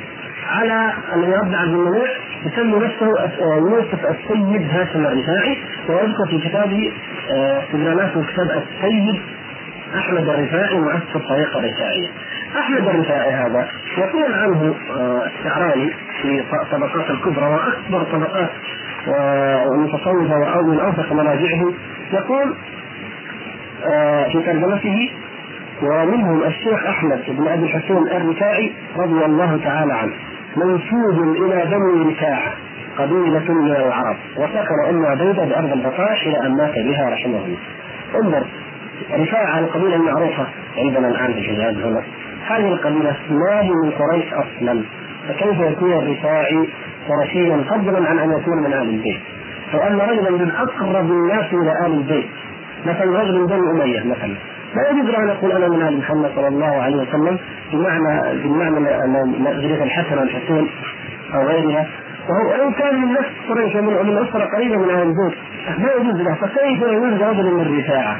على 0.48 0.92
الذي 1.14 1.32
رد 1.32 1.54
عبد 1.54 1.68
المنيع 1.74 2.06
يسمي 2.46 2.78
نفسه 2.78 3.06
يوسف 3.56 4.06
السيد 4.10 4.70
هاشم 4.70 5.06
الرفاعي 5.06 5.58
ويذكر 5.88 6.26
في 6.30 6.48
كتابه 6.48 6.92
استدلالاته 7.30 8.20
آه، 8.20 8.24
كتاب 8.32 8.62
السيد 8.62 9.20
أحمد 9.94 10.28
الرفاعي 10.28 10.78
مؤسس 10.78 11.16
الطريقة 11.16 11.58
الرفاعيه. 11.58 12.08
أحمد 12.58 12.88
الرفاعي 12.88 13.30
هذا 13.30 13.68
يقول 13.98 14.32
عنه 14.34 14.74
آه، 14.90 15.26
الشعراني 15.26 15.92
في 16.22 16.42
طبقات 16.72 17.10
الكبرى 17.10 17.46
وأكبر 17.46 18.02
طبقات 18.12 18.50
المتصوفه 19.72 20.54
أو 20.54 20.62
من 20.62 20.80
اوثق 20.80 21.12
مراجعه 21.12 21.72
يقول 22.12 22.54
آه، 23.84 24.28
في 24.28 24.42
ترجمته 24.42 25.10
ومنهم 25.82 26.42
الشيخ 26.42 26.86
أحمد 26.86 27.22
بن 27.28 27.48
أبي 27.48 27.62
الحسين 27.62 27.96
الرفاعي 27.96 28.72
رضي 28.96 29.24
الله 29.24 29.60
تعالى 29.64 29.94
عنه 29.94 30.12
منسوب 30.56 31.36
إلى 31.36 31.64
بني 31.70 32.12
رفاعة 32.12 32.52
قبيلة 32.98 33.52
من 33.52 33.70
العرب 33.70 34.16
وسكن 34.36 34.88
أم 34.88 35.06
عبيدة 35.06 35.44
بأرض 35.44 35.72
البطاح 35.72 36.22
إلى 36.26 36.46
أن 36.46 36.56
مات 36.56 36.74
بها 36.74 37.10
رحمه 37.10 37.44
الله. 37.44 37.58
انظر 38.14 38.46
رفاعة 39.12 39.58
القبيلة 39.58 39.96
المعروفة 39.96 40.46
عندنا 40.78 41.08
الآن 41.08 41.32
في 41.32 41.38
الحجاز 41.38 41.76
هنا. 41.76 42.02
هذه 42.46 42.68
القبيلة 42.68 43.16
ما 43.30 43.60
هي 43.60 43.70
من 43.84 43.90
قريش 43.90 44.32
أصلا. 44.32 44.82
فكيف 45.28 45.60
يكون 45.60 45.92
الرفاعي 45.92 46.68
قرشيا؟ 47.08 47.64
فضلا 47.70 48.08
عن 48.08 48.18
أن 48.18 48.30
يكون 48.30 48.58
من 48.58 48.72
آل 48.72 48.88
البيت. 48.88 49.20
لو 49.74 49.80
أن 49.80 49.98
رجلا 49.98 50.30
من 50.30 50.50
أقرب 50.50 51.10
الناس 51.10 51.46
إلى 51.52 51.86
آل 51.86 51.92
البيت. 51.92 52.28
مثلا 52.86 53.20
رجل 53.20 53.38
من 53.38 53.46
بني 53.46 53.70
أمية 53.70 54.00
مثلا. 54.00 54.34
لا 54.76 54.90
يجوز 54.90 55.14
أن 55.14 55.28
أقول 55.28 55.52
أنا 55.52 55.68
من 55.68 55.82
آل 55.82 55.98
محمد 55.98 56.30
صلى 56.36 56.48
الله 56.48 56.82
عليه 56.82 56.96
وسلم 56.96 57.38
بمعنى 57.72 58.42
بمعنى 58.42 58.78
ذريه 59.44 59.82
الحسن 59.82 60.18
والحسين 60.18 60.68
أو 61.34 61.42
غيرها. 61.42 61.86
وهو 62.28 62.68
إن 62.68 62.72
كان 62.72 63.02
من 63.02 63.12
نفس 63.12 63.30
قريش 63.48 63.76
من 63.76 64.18
أسرة 64.28 64.44
قريبة 64.56 64.76
من 64.76 64.90
أهل 64.90 65.02
البيت 65.02 65.38
ما 65.78 65.90
يجوز 65.92 66.20
له. 66.20 66.34
فكيف 66.34 66.82
يجوز 66.82 67.22
رجل 67.22 67.54
من 67.54 67.60
الرفاعة؟ 67.60 68.16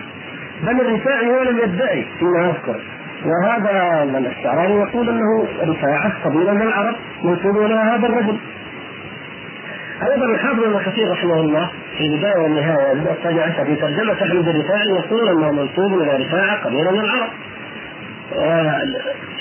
بل 0.62 0.80
الرفاعي 0.80 1.26
هو 1.26 1.42
لم 1.42 1.58
يدعي 1.58 2.06
فيما 2.18 2.50
اذكر 2.50 2.80
وهذا 3.24 4.02
الشعراني 4.28 4.74
يقول 4.74 5.08
أنه 5.08 5.48
رفاعة 5.62 6.12
قبيله 6.24 6.52
من 6.52 6.62
العرب 6.62 6.94
منسوب 7.22 7.56
إلى 7.56 7.74
هذا 7.74 8.06
الرجل. 8.06 8.38
أيضا 10.02 10.26
الحافظ 10.26 10.62
ابن 10.64 10.78
كثير 10.86 11.10
رحمه 11.10 11.40
الله 11.40 11.70
في 11.98 12.06
البداية 12.06 12.38
والنهاية 12.38 12.92
البدايه 12.92 13.14
الثانية 13.14 13.42
عشر 13.42 13.64
في 13.64 13.76
ترجمة 13.76 14.12
أحمد 14.12 14.48
الرفاعي 14.48 14.88
يقول 14.88 15.28
أنه 15.28 15.52
منسوب 15.52 16.02
إلى 16.02 16.24
رفاعة 16.24 16.64
قبيله 16.64 16.90
من 16.90 17.00
العرب. 17.00 17.30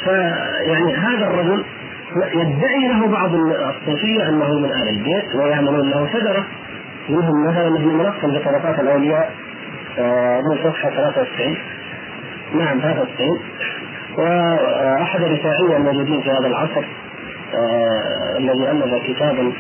فيعني 0.04 0.94
هذا 0.96 1.28
الرجل 1.28 1.64
يدعي 2.34 2.88
له 2.88 3.08
بعض 3.08 3.36
الصوفية 3.36 4.30
أنه 4.30 4.54
من 4.60 4.72
أهل 4.72 4.90
البيت 4.90 5.36
ويعملون 5.36 5.90
له 5.90 6.08
شجرة. 6.14 6.46
منهم 7.10 7.48
مثلا 7.48 7.68
ابن 7.68 7.88
ملقن 7.88 8.28
بطبقات 8.34 8.80
الأولياء. 8.80 9.32
من 10.42 10.64
صفحة 10.64 10.90
93 10.90 11.58
نعم 12.54 12.80
93 12.80 13.40
وأحد 14.18 15.22
الرفاعيه 15.22 15.78
الموجودين 15.78 16.22
في 16.22 16.30
هذا 16.30 16.48
العصر 16.48 16.84
آه 17.56 18.38
الذي 18.38 18.72
الف 18.72 19.08
كتابا 19.08 19.54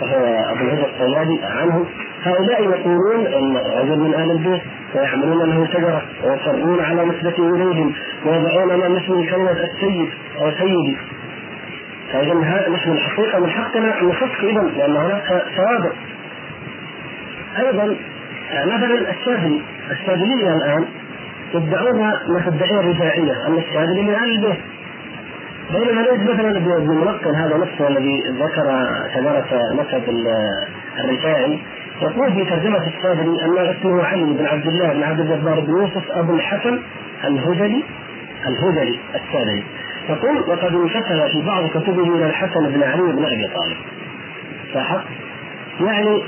وهو 0.00 0.24
أبو 0.24 0.64
الهدى 0.64 0.86
الصيادي 0.86 1.40
عنه 1.44 1.86
هؤلاء 2.22 2.62
يقولون 2.62 3.26
إن 3.26 3.56
رجل 3.56 3.98
من 3.98 4.14
أهل 4.14 4.30
البيت 4.30 4.62
ويعملون 4.94 5.50
له 5.50 5.66
شجرة 5.66 6.02
ويصرون 6.24 6.80
على 6.80 7.04
نسبته 7.04 7.54
إليهم 7.54 7.92
ويضعون 8.26 8.70
امام 8.70 8.96
اسمه 8.96 9.30
كلمة 9.30 9.50
السيد 9.50 10.10
أو 10.40 10.50
سيدي. 10.50 10.96
فإذا 12.12 12.34
نحن 12.72 12.90
الحقيقة 12.92 13.38
من 13.38 13.50
حقنا 13.50 14.00
أن 14.00 14.08
نفك 14.08 14.44
اذا 14.44 14.60
لأن 14.60 14.96
هناك 14.96 15.44
سوابق. 15.56 15.92
أيضا 17.58 17.96
مثلا 18.50 19.10
الشاذلي 19.10 19.62
الشاذليه 19.90 20.56
الآن 20.56 20.84
يدعون 21.54 21.98
ما 22.00 22.42
تدعيه 22.46 22.80
الرفاعيه 22.80 23.46
ان 23.46 23.58
الشاذلي 23.58 24.02
من 24.02 24.14
أهل 24.14 24.30
البيت 24.30 24.60
بينما 25.70 26.00
ليس 26.00 26.30
مثلا 26.30 26.56
ابن 26.56 26.94
ملقن 26.94 27.34
هذا 27.34 27.56
نفسه 27.56 27.88
الذي 27.88 28.22
ذكر 28.28 28.86
شجره 29.14 29.44
نسب 29.74 30.26
الرفاعي 30.98 31.58
يقول 32.02 32.32
في 32.32 32.44
ترجمة 32.44 32.86
الصابري 32.86 33.44
أن 33.44 33.58
اسمه 33.58 34.04
علي 34.04 34.24
بن 34.24 34.46
عبد 34.46 34.66
الله 34.66 34.92
بن 34.92 35.02
عبد 35.02 35.20
الجبار 35.20 35.60
بن 35.60 35.70
يوسف 35.70 36.10
أبو 36.10 36.34
الحسن 36.34 36.80
الهذلي 37.24 37.84
الهذلي 38.46 38.98
السابري 39.14 39.64
يقول 40.08 40.38
وقد 40.38 40.74
انتسب 40.74 41.26
في 41.32 41.46
بعض 41.46 41.70
كتبه 41.70 42.16
إلى 42.16 42.26
الحسن 42.26 42.70
بن 42.70 42.82
علي 42.82 43.12
بن 43.12 43.24
أبي 43.24 43.48
طالب. 43.54 43.76
لاحظت؟ 44.74 45.04
يعني 45.80 46.22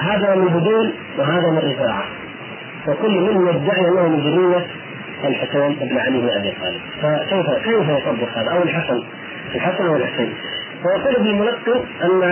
هذا 0.00 0.34
من 0.34 0.48
هدول 0.48 0.92
وهذا 1.18 1.50
من 1.50 1.58
رفاعة 1.58 2.04
وكل 2.88 3.20
منهم 3.20 3.48
يدعي 3.48 3.88
أنه 3.88 4.08
من 4.08 4.20
ذرية 4.20 4.66
الحسين 5.24 5.88
بن 5.88 5.98
علي 5.98 6.18
بن 6.18 6.28
أبي 6.28 6.52
طالب. 6.60 6.80
فكيف 7.02 7.46
كيف 7.64 7.88
يصدق 7.88 8.38
هذا؟ 8.38 8.50
أو 8.50 8.62
الحسن. 8.62 9.02
الحسن 9.54 9.86
أو 9.86 9.96
الحسين. 9.96 10.32
ويقول 10.84 11.16
ابن 11.16 11.26
الملقن 11.26 11.84
أن 12.02 12.22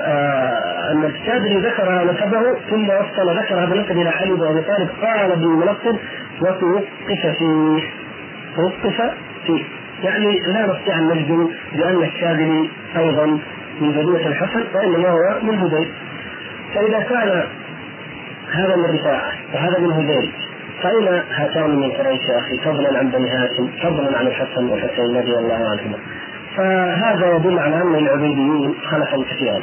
آه 0.00 0.92
أن 0.92 1.04
الشاذلي 1.04 1.58
ذكر 1.58 2.04
نسبه 2.04 2.58
ثم 2.70 2.88
وصل 2.88 3.38
ذكر 3.38 3.54
هذا 3.54 3.74
النسب 3.74 3.90
إلى 3.90 4.08
علي 4.08 4.30
بن 4.30 4.46
أبي 4.46 4.60
طالب. 4.60 4.88
قال 5.02 5.32
ابن 5.32 5.44
الملقن 5.44 5.98
وتوقف 6.40 7.36
فيه. 7.38 7.82
توقف 8.56 9.12
فيه. 9.46 9.64
يعني 10.02 10.40
لا 10.46 10.66
نستطيع 10.66 10.98
أن 10.98 11.08
نجزم 11.08 11.48
بأن 11.72 12.02
الشاذلي 12.02 12.70
أيضا 12.96 13.26
من 13.80 13.90
ذرية 13.90 14.26
الحسن 14.26 14.64
وإنما 14.74 15.08
هو 15.08 15.40
من 15.42 15.58
هذيل 15.58 15.88
فإذا 16.74 17.00
كان 17.00 17.44
هذا 18.52 18.76
من 18.76 18.84
رفاعة 18.84 19.32
وهذا 19.54 19.78
من 19.78 19.92
هذيل 19.92 20.30
فأين 20.82 21.22
هاتان 21.30 21.70
من 21.70 21.90
قريش 21.90 22.20
يا 22.28 22.38
أخي؟ 22.38 22.58
فضلا 22.58 22.98
عن 22.98 23.10
بني 23.10 23.30
هاشم 23.30 23.68
فضلا 23.82 24.18
عن 24.18 24.26
الحسن 24.26 24.68
والحسين 24.68 25.16
رضي 25.16 25.38
الله 25.38 25.54
عنهما. 25.54 25.98
فهذا 26.56 27.36
يدل 27.36 27.58
على 27.58 27.82
أن 27.82 27.94
العبيديين 27.94 28.74
خلفا 28.90 29.24
كثيرا. 29.30 29.60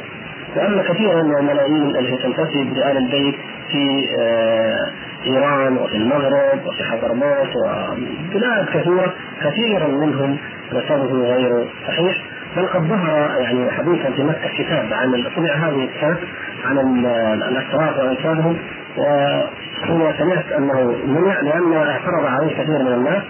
وأن 0.56 0.82
كثيرا 0.82 1.22
من 1.22 1.36
الملايين 1.36 1.96
التي 1.96 2.16
تنتسب 2.16 2.76
لآل 2.76 2.96
البيت 2.96 3.34
في 3.70 4.08
آه، 4.18 4.90
إيران 5.26 5.76
وفي 5.76 5.96
المغرب 5.96 6.66
وفي 6.66 6.84
حضرموت 6.84 7.56
وبلاد 7.56 8.66
كثيرة 8.74 9.14
كثيرا 9.44 9.88
منهم 9.88 10.36
نسبه 10.72 11.34
غير 11.34 11.64
صحيح. 11.86 12.31
بل 12.56 12.66
قد 12.66 12.82
ظهر 12.82 13.40
يعني 13.40 13.70
حديثا 13.70 14.10
في 14.10 14.22
مكة 14.22 14.48
كتاب 14.58 14.92
عن 14.92 15.24
طبع 15.36 15.54
هذه 15.54 15.84
الكتاب 15.84 16.16
عن 16.64 16.78
الاسرار 17.48 18.06
وانسابهم 18.06 18.56
وحين 18.96 20.12
سمعت 20.18 20.52
أنه 20.52 20.96
منع 21.06 21.40
لأن 21.40 21.72
اعترض 21.72 22.26
عليه 22.26 22.52
كثير 22.52 22.82
من 22.82 22.92
الناس 22.92 23.22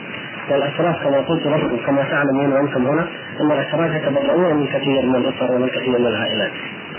والاشراف 0.50 1.04
كما 1.04 1.18
قلت 1.18 1.46
لكم 1.46 1.76
كما 1.86 2.02
تعلمون 2.10 2.52
وأنتم 2.52 2.86
هنا 2.86 3.06
إن 3.40 3.52
الاشراف 3.52 3.94
يتبرؤون 3.94 4.56
من 4.56 4.66
كثير 4.66 5.06
من 5.06 5.16
الأسر 5.16 5.52
ومن 5.52 5.68
كثير 5.68 5.98
من 5.98 6.06
العائلات. 6.06 6.52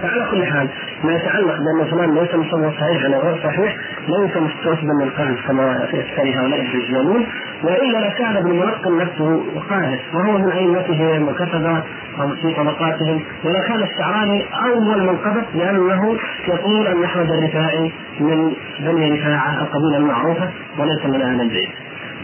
فعلى 0.03 0.25
كل 0.31 0.45
حال 0.45 0.67
ما 1.03 1.13
يتعلق 1.15 1.55
بأن 1.57 1.91
فلان 1.91 2.15
ليس 2.15 2.35
مصور 2.35 2.71
صحيح 2.71 3.05
أو 3.05 3.21
غير 3.21 3.43
صحيح 3.43 3.75
ليس 4.07 4.37
مستوثبا 4.37 4.93
من 4.93 5.01
القلب 5.07 5.37
كما 5.47 5.87
يفتري 5.93 6.35
هؤلاء 6.35 6.61
الدجالون 6.61 7.25
وإلا 7.63 7.97
لكان 8.07 8.37
ابن 8.37 8.51
ملقن 8.51 8.97
نفسه 8.97 9.43
قاهر 9.69 9.99
وهو 10.13 10.37
من 10.37 10.51
ائمتهم 10.51 11.27
وكتب 11.27 11.83
في 12.41 12.53
طبقاتهم 12.57 13.23
ولكان 13.43 13.83
الشعراني 13.83 14.45
أول 14.65 15.03
من 15.03 15.17
قبض 15.17 15.43
لأنه 15.55 16.17
يقول 16.47 16.87
أن 16.87 17.03
أحمد 17.03 17.31
الرفاعي 17.31 17.91
من 18.19 18.53
بني 18.79 19.19
رفاعة 19.19 19.61
القبيلة 19.61 19.97
المعروفة 19.97 20.49
وليس 20.79 21.05
من 21.05 21.21
أهل 21.21 21.41
البيت. 21.41 21.69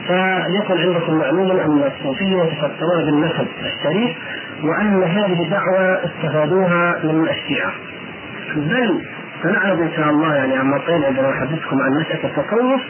فليكن 0.08 0.78
عندكم 0.78 1.14
معلوما 1.18 1.66
أن 1.66 1.92
الصوفية 1.98 2.44
يتفكرون 2.44 3.06
بالنسب 3.06 3.48
الشريف 3.66 4.18
وأن 4.64 5.04
هذه 5.04 5.50
دعوه 5.50 6.06
استفادوها 6.06 7.00
من 7.04 7.30
الشيعه. 7.30 7.72
بل 8.56 9.02
سنعرض 9.44 9.82
إن 9.82 9.92
شاء 9.96 10.10
الله 10.10 10.36
يعني 10.36 10.58
عما 10.58 10.78
طيب 10.78 11.04
عندما 11.04 11.30
احدثكم 11.30 11.82
عن 11.82 11.92
نشاه 11.92 12.28
التصوف 12.28 12.82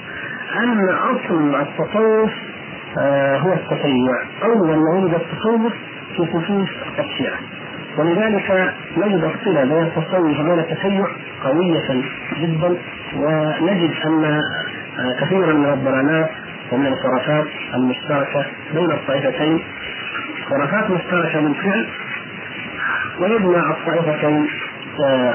أن 0.64 0.90
أصل 0.90 1.56
التصوف 1.56 2.32
آه 3.00 3.38
هو 3.38 3.54
التشيع، 3.54 4.16
اول 4.44 4.78
ما 4.78 4.90
ولد 4.90 5.14
التصوف 5.14 5.74
في 6.16 6.26
صفوف 6.26 6.70
الشيعه. 7.00 7.40
ولذلك 7.98 8.74
نجد 8.98 9.24
الصله 9.24 9.64
بين 9.64 9.84
التصوف 9.84 10.40
وبين 10.40 10.60
التشيع 10.60 11.06
قوية 11.44 12.04
جدا 12.40 12.76
ونجد 13.18 13.92
أن 14.06 14.24
آه، 15.00 15.14
كثيرا 15.22 15.54
من 15.54 15.74
الضلالات 15.74 16.30
ومن 16.72 16.88
الخرافات 16.88 17.46
المشتركة 17.74 18.46
بين 18.74 18.92
الطائفتين 18.92 19.60
خرافات 20.50 20.90
مشتركه 20.92 21.42
بالفعل 21.42 21.88
ويجمع 23.20 23.72
الطائفتين 23.72 24.48
آه، 25.06 25.34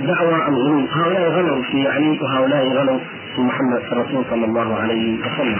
دعوى 0.00 0.34
الغلو 0.48 0.86
هؤلاء 0.86 1.30
غلوا 1.30 1.62
في 1.62 1.88
علي 1.88 2.18
وهؤلاء 2.22 2.68
غلوا 2.68 2.98
في 3.34 3.40
محمد 3.40 3.82
الرسول 3.92 4.24
صلى 4.30 4.44
الله 4.44 4.76
عليه 4.80 5.18
وسلم. 5.18 5.58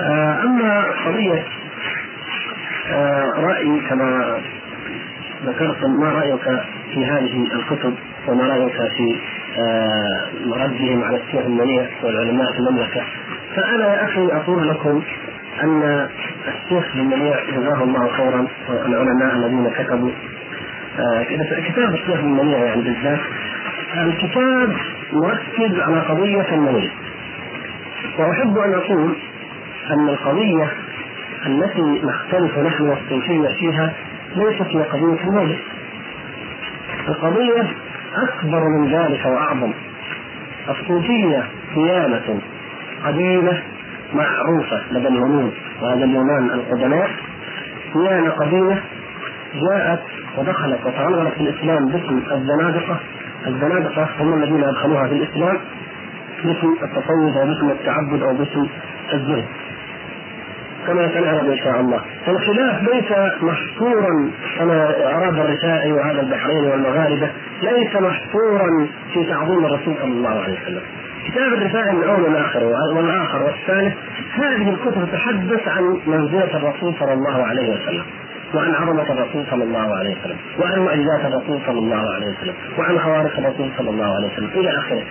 آه، 0.00 0.42
أما 0.44 0.84
قضية 1.06 1.44
آه، 2.92 3.32
رايي 3.36 3.80
كما 3.80 4.38
ذكرت 5.46 5.84
ما 5.84 6.08
رأيك 6.10 6.60
في 6.94 7.04
هذه 7.06 7.46
الكتب 7.54 7.94
وما 8.28 8.44
رأيك 8.44 8.92
في 8.96 9.16
ردهم 10.56 11.04
على 11.04 11.16
الشيخ 11.16 11.40
المنيع 11.46 11.86
والعلماء 12.02 12.52
في 12.52 12.58
المملكة؟ 12.58 13.02
فأنا 13.56 13.94
يا 13.94 14.04
أخي 14.04 14.26
أقول 14.32 14.68
لكم 14.68 15.02
أن 15.62 16.08
الشيخ 16.48 16.84
المنيع 16.94 17.36
جزاه 17.50 17.82
الله 17.82 18.08
خيرا 18.16 18.46
العلماء 18.86 19.36
الذين 19.36 19.70
كتبوا. 19.70 20.10
آه، 20.98 21.22
كتاب 21.68 21.94
الشيخ 21.94 22.18
المنيع 22.18 22.58
يعني 22.58 22.82
بالذات 22.82 23.20
الكتاب 23.96 24.76
مركز 25.12 25.80
على 25.80 26.00
قضية 26.00 26.54
المولد 26.54 26.90
وأحب 28.18 28.58
أن 28.58 28.74
أقول 28.74 29.16
أن 29.90 30.08
القضية 30.08 30.68
التي 31.46 32.02
نختلف 32.04 32.58
نحن 32.58 32.82
والصوفية 32.82 33.48
فيها 33.48 33.92
ليست 34.36 34.62
هي 34.62 34.82
قضية 34.82 35.24
المولد 35.24 35.58
القضية 37.08 37.66
أكبر 38.16 38.68
من 38.68 38.92
ذلك 38.92 39.26
وأعظم. 39.26 39.72
الصوفية 40.68 41.48
ديانة 41.74 42.40
قديمة 43.04 43.62
معروفة 44.14 44.80
لدى 44.90 45.08
اليونان 45.08 45.50
وهذا 45.82 46.04
اليونان 46.04 46.50
القدماء 46.50 47.10
ديانة 47.94 48.30
قديمة 48.30 48.80
جاءت 49.54 50.00
ودخلت 50.38 50.86
وتعلقت 50.86 51.32
في 51.34 51.40
الإسلام 51.40 51.86
باسم 51.86 52.22
الزنادقة. 52.32 53.00
الزنادقة 53.46 54.08
هم 54.20 54.42
الذين 54.42 54.64
أدخلوها 54.64 55.06
في 55.06 55.14
الإسلام 55.14 55.58
باسم 56.44 56.74
التصوف 56.82 57.36
أو 57.36 57.46
باسم 57.46 57.70
التعبد 57.70 58.22
أو 58.22 58.34
باسم 58.34 58.66
الزهد. 59.12 59.44
كما 60.86 61.08
سنعرض 61.14 61.48
إن 61.48 61.56
شاء 61.56 61.80
الله. 61.80 62.00
فالخلاف 62.26 62.82
ليس 62.82 63.12
محصورا 63.42 64.30
كما 64.58 64.94
أراد 65.16 65.38
الرفاعي 65.38 65.92
وهذا 65.92 66.20
البحرين 66.20 66.64
والمغاربة 66.64 67.30
ليس 67.62 67.96
محصورا 67.96 68.88
في 69.12 69.24
تعظيم 69.24 69.64
الرسول 69.66 69.94
صلى 70.02 70.12
الله 70.12 70.42
عليه 70.42 70.62
وسلم. 70.62 70.82
كتاب 71.30 71.52
الرفاعي 71.52 71.92
من 71.92 72.02
أول 72.02 72.22
والاخر 72.22 72.64
والاخر 72.96 73.42
والثالث 73.42 73.94
هذه 74.32 74.70
الكتب 74.70 75.08
تتحدث 75.08 75.68
عن 75.68 76.00
منزلة 76.06 76.56
الرسول 76.56 76.94
صلى 77.00 77.12
الله 77.12 77.46
عليه 77.46 77.70
وسلم 77.70 78.04
وعن 78.54 78.74
عظمة 78.74 79.12
الرسول 79.12 79.44
صلى 79.50 79.64
الله 79.64 79.94
عليه 79.96 80.16
وسلم 80.16 80.36
وعن 80.60 80.78
معجزات 80.78 81.32
الرسول 81.32 81.60
صلى 81.66 81.78
الله 81.78 82.14
عليه 82.14 82.26
وسلم 82.26 82.54
وعن 82.78 82.98
خوارق 82.98 83.38
الرسول 83.38 83.70
صلى 83.78 83.90
الله 83.90 84.14
عليه 84.16 84.26
وسلم 84.32 84.50
إلى 84.54 84.70
آخره. 84.78 85.02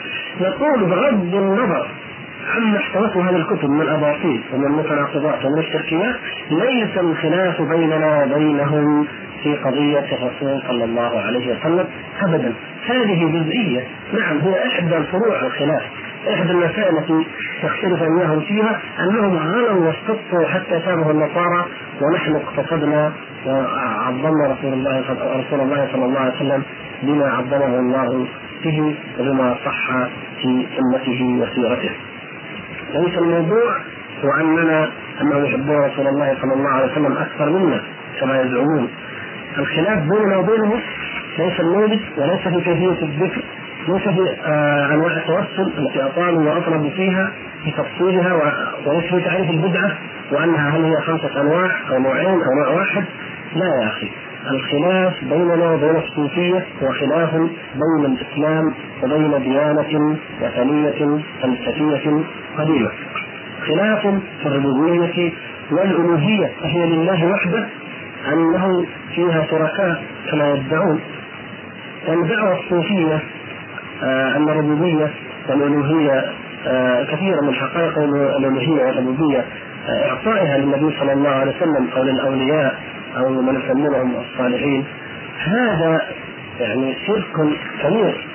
يقول 0.41 0.85
بغض 0.85 1.35
النظر 1.35 1.87
عما 2.55 2.77
احتوته 2.77 3.29
هذه 3.29 3.35
الكتب 3.35 3.69
من 3.69 3.81
الأباطيل 3.81 4.41
ومن 4.53 4.65
المتناقضات 4.65 5.45
ومن 5.45 5.59
الشركيات 5.59 6.15
ليس 6.51 6.97
الخلاف 6.97 7.61
بيننا 7.61 8.23
وبينهم 8.23 9.07
في 9.43 9.55
قضية 9.55 10.05
الرسول 10.11 10.61
صلى 10.67 10.83
الله 10.83 11.19
عليه 11.21 11.55
وسلم 11.55 11.87
أبدا. 12.21 12.53
هذه 12.85 13.25
جزئية. 13.25 13.87
نعم 14.13 14.39
هي 14.39 14.67
إحدى 14.67 14.97
الفروع 14.97 15.41
الخلاف. 15.41 15.83
إحدى 16.27 16.51
المسائل 16.51 16.97
التي 16.97 17.27
تختلف 17.63 18.01
إياهم 18.01 18.39
فيها 18.39 18.79
أنهم 18.99 19.37
غلوا 19.37 19.87
واستبقوا 19.87 20.47
حتى 20.47 20.81
شابه 20.85 21.11
النصارى 21.11 21.65
ونحن 22.01 22.35
اقتصدنا 22.35 23.11
وعظمنا 23.45 24.47
رسول 24.47 24.73
الله 24.73 25.03
رسول 25.21 25.59
الله 25.59 25.87
صلى 25.91 26.05
الله 26.05 26.19
عليه 26.19 26.35
وسلم 26.35 26.63
بما 27.03 27.25
عظمه 27.31 27.79
الله 27.79 28.27
به 28.63 28.95
وبما 29.19 29.55
صح 29.65 30.07
في 30.41 30.67
سنته 30.77 31.39
وسيرته. 31.41 31.91
ليس 32.93 33.17
الموضوع 33.17 33.75
هو 34.23 34.31
أننا 34.41 34.89
أنهم 35.21 35.45
يحبون 35.45 35.77
رسول 35.77 36.07
الله 36.07 36.37
صلى 36.41 36.53
الله 36.53 36.69
عليه 36.69 36.91
وسلم 36.91 37.17
أكثر 37.17 37.49
منا 37.49 37.81
كما 38.19 38.41
يزعمون. 38.41 38.89
الخلاف 39.57 39.99
بيننا 39.99 40.37
وبينهم 40.37 40.79
ليس 41.39 41.59
المولد 41.59 41.99
وليس 42.17 42.47
في 42.47 42.61
كيفية 42.61 43.05
الذكر 43.05 43.41
في 43.97 44.35
آه 44.45 44.93
أنواع 44.93 45.17
التوسل 45.17 45.71
التي 45.77 46.03
أطالوا 46.05 46.51
وأطلبوا 46.53 46.89
فيها 46.89 47.31
في 47.63 47.71
تفصيلها 47.71 48.33
وليس 48.85 49.03
في 49.13 49.21
تعريف 49.21 49.49
البدعة 49.49 49.91
وأنها 50.31 50.69
هل 50.69 50.83
هي 50.83 51.01
خمسة 51.01 51.41
أنواع 51.41 51.71
أو 51.89 51.99
نوعين 51.99 52.41
أو 52.41 52.53
نوع 52.63 52.69
واحد؟ 52.77 53.03
لا 53.55 53.65
يا 53.83 53.87
أخي. 53.87 54.09
الخلاف 54.51 55.23
بيننا 55.23 55.71
وبين 55.71 55.95
الصوفية 55.95 56.65
هو 56.83 56.91
خلاف 56.91 57.33
بين 57.75 58.05
الإسلام 58.05 58.73
وبين 59.03 59.43
ديانة 59.43 60.17
وثنية 60.41 61.19
فلسفية 61.41 62.23
قديمة. 62.57 62.89
خلاف 63.67 64.01
في 64.41 64.45
الربوبية 64.45 65.33
والألوهية 65.71 66.51
فهي 66.61 66.85
لله 66.85 67.25
وحده 67.25 67.65
أنه 68.33 68.85
فيها 69.15 69.45
شركاء 69.51 70.03
كما 70.31 70.49
يدعون. 70.53 70.99
والدعوة 72.07 72.59
الصوفية 72.59 73.19
آه 74.03 74.37
أن 74.37 74.49
الربوبية 74.49 75.09
والألوهية 75.49 76.25
آه 76.67 77.03
كثيرا 77.03 77.41
من 77.41 77.53
حقائق 77.53 77.97
الألوهية 77.97 78.85
والربوبية 78.85 79.45
آه 79.89 80.09
إعطائها 80.09 80.57
للنبي 80.57 80.99
صلى 80.99 81.13
الله 81.13 81.29
عليه 81.29 81.55
وسلم 81.55 81.87
أو 81.97 82.03
للأولياء 82.03 82.79
أو 83.17 83.29
من 83.41 83.55
يسمونهم 83.55 84.15
الصالحين. 84.15 84.85
هذا 85.39 86.01
يعني 86.59 86.95
شرك 87.07 87.49
كبير 87.83 88.25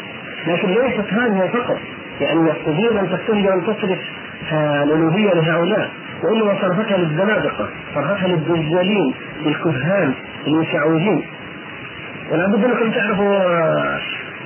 لكن 0.46 0.68
ليست 0.68 1.12
هذه 1.12 1.50
فقط 1.52 1.78
لأن 2.20 2.46
الصهيون 2.48 2.98
أن 2.98 3.08
تتجه 3.08 3.54
أن 3.54 3.62
تصرف 3.62 3.98
الألوهية 4.82 5.34
لهؤلاء 5.34 5.90
وإنما 6.24 6.54
صرفتها 6.60 6.96
للزنادقة 6.96 7.68
صرفتها 7.94 8.28
للدجالين 8.28 9.14
للكهان 9.46 10.12
للمشعوذين. 10.46 11.22
ولا 12.30 12.46
بد 12.46 12.64
انكم 12.64 12.90
تعرفوا 12.90 13.38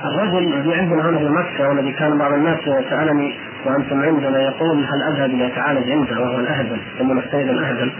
الرجل 0.05 0.53
الذي 0.53 0.73
عندنا 0.73 1.09
هنا 1.09 1.17
في 1.17 1.29
مكة 1.29 1.69
والذي 1.69 1.91
كان 1.91 2.17
بعض 2.17 2.33
الناس 2.33 2.59
سألني 2.89 3.35
وأنتم 3.65 4.01
عندنا 4.01 4.41
يقول 4.41 4.85
هل 4.85 5.03
أذهب 5.13 5.29
ليتعالج 5.29 5.91
عنده 5.91 6.21
وهو 6.21 6.39
الأهبل 6.39 6.79
يسمونه 6.95 7.19
السيد 7.19 7.49
الأهبل. 7.49 7.91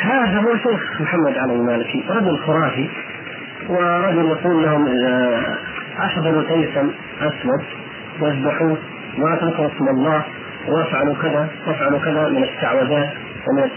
هذا 0.00 0.40
هو 0.40 0.56
شيخ 0.56 1.00
محمد 1.00 1.38
علي 1.38 1.54
المالكي 1.54 2.04
رجل 2.08 2.38
خرافي 2.38 2.88
ورجل 3.68 4.26
يقول 4.26 4.62
لهم 4.62 4.86
اذا 4.86 5.42
احضروا 5.98 6.42
تيسا 6.42 6.90
اسود 7.20 7.62
واذبحوه 8.20 8.78
واتركوا 9.18 9.66
اسم 9.66 9.88
الله 9.88 10.22
وافعلوا 10.68 11.14
كذا 11.22 11.48
وافعلوا 11.66 11.98
كذا 11.98 12.28
من 12.28 12.42
الشعوذات 12.42 13.10
ومن 13.48 13.70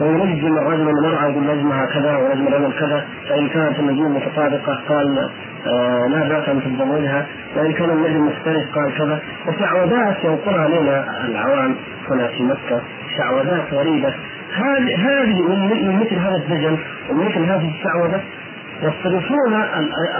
الكهانه 0.00 0.22
وينجم 0.22 0.58
الرجل 0.58 0.88
المرأة 0.88 1.28
نجم 1.28 1.72
هكذا 1.72 2.16
ونجم 2.16 2.46
الرجل 2.48 2.72
كذا 2.78 3.04
فإن 3.28 3.48
كانت 3.48 3.78
النجوم 3.78 4.16
متطابقة 4.16 4.80
قال 4.88 5.30
آه 5.66 6.06
لا 6.06 6.28
بأس 6.28 6.48
أن 6.48 6.60
تتزوجها 6.60 7.26
وإن 7.56 7.72
كان 7.72 7.90
النجم 7.90 8.26
مختلف 8.26 8.74
قال 8.74 8.94
كذا. 8.98 9.20
وشعوذات 9.48 10.24
ينقلها 10.24 10.68
لنا 10.68 11.26
العوام 11.28 11.74
هنا 12.10 12.26
في 12.26 12.42
مكة 12.42 12.80
شعوذات 13.16 13.72
غريبة. 13.72 14.14
هذه 14.96 15.42
من 15.42 16.00
مثل 16.00 16.14
هذا 16.14 16.36
الدجل 16.36 16.78
ومن 17.10 17.24
مثل 17.24 17.38
هذه 17.38 17.68
الشعوذة. 17.68 18.20
يصرفون 18.82 19.64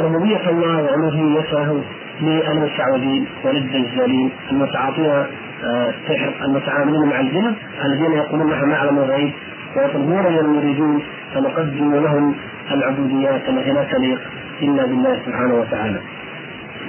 ربوبية 0.01 0.51
الله 0.51 0.83
وألوهيته 0.83 1.83
للمشعوذين 2.21 3.27
وللدجالين 3.45 4.31
المتعاطين 4.51 5.25
السحر 5.65 6.33
المتعاملين 6.45 7.05
مع 7.09 7.21
الجن 7.21 7.55
الذين 7.85 8.13
يقولون 8.13 8.51
نحن 8.51 8.69
نعلم 8.69 8.99
الغيب. 8.99 9.33
ويطلبون 9.77 10.33
من 10.33 10.39
المريدين 10.39 11.03
فنقدم 11.35 11.95
لهم 11.95 12.35
العبوديات 12.71 13.49
التي 13.49 13.71
لا 13.71 13.85
تليق 13.85 14.21
الا 14.63 14.87
بالله 14.87 15.19
سبحانه 15.27 15.55
وتعالى. 15.55 16.01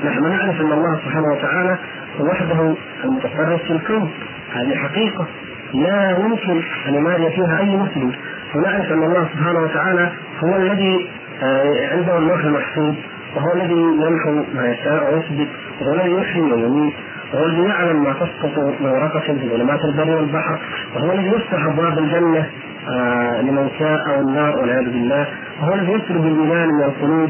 نحن 0.06 0.24
نعرف 0.24 0.62
أن 0.62 0.72
الله 0.72 1.00
سبحانه 1.06 1.28
وتعالى 1.34 1.78
هو 2.20 2.26
وحده 2.26 2.76
المتصرف 3.04 3.62
في 3.63 3.72
الكون. 3.72 4.12
هذه 4.54 4.76
حقيقة. 4.76 5.26
لا 5.74 6.17
يمكن 6.20 6.62
أن 6.88 6.94
يماري 6.96 7.30
فيها 7.30 7.60
أي 7.60 7.76
مسلم. 7.76 8.12
ونعرف 8.56 8.91
أن 8.91 9.04
الله 9.04 9.28
سبحانه 9.34 9.60
وتعالى 9.60 10.12
هو 10.44 10.56
الذي 10.56 11.10
آه، 11.44 11.88
عنده 11.91 12.17
اللوح 12.17 12.44
المحفوظ 12.44 12.96
وهو 13.36 13.54
الذي 13.54 13.82
يمحو 13.82 14.44
ما 14.56 14.72
يشاء 14.72 15.13
ويثبت 15.13 15.48
وهو 15.82 15.94
الذي 15.94 16.12
يحيي 16.12 16.41
ويميت 16.41 16.94
وهو 17.34 17.46
الذي 17.46 17.62
يعلم 17.62 18.04
ما 18.04 18.13
تسقط 18.13 18.58
من 18.82 18.89
ورقة 18.89 19.20
في 19.20 19.50
ظلمات 19.50 19.80
البر 19.86 20.15
والبحر 20.15 20.60
وهو 20.96 21.12
الذي 21.12 21.28
يفتح 21.28 21.65
أبواب 21.65 21.98
الجنة. 21.98 22.50
آه 22.89 23.41
لمن 23.41 23.70
شاء 23.80 24.15
أو 24.15 24.22
النار 24.22 24.60
والعياذ 24.60 24.84
بالله. 24.84 25.28
وهو 25.62 25.74
الذي 25.74 25.91
يسلب 25.91 26.26
الإيمان 26.26 26.67
من 26.67 26.84
القلوب 26.84 27.30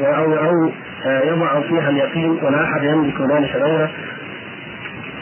أو 0.00 0.34
أو 0.34 0.70
آه 1.06 1.20
يضع 1.20 1.60
فيها 1.60 1.90
اليقين 1.90 2.38
ولا 2.42 2.64
أحد 2.64 2.84
يملك 2.84 3.20
ذلك 3.20 3.56
غيره. 3.56 3.90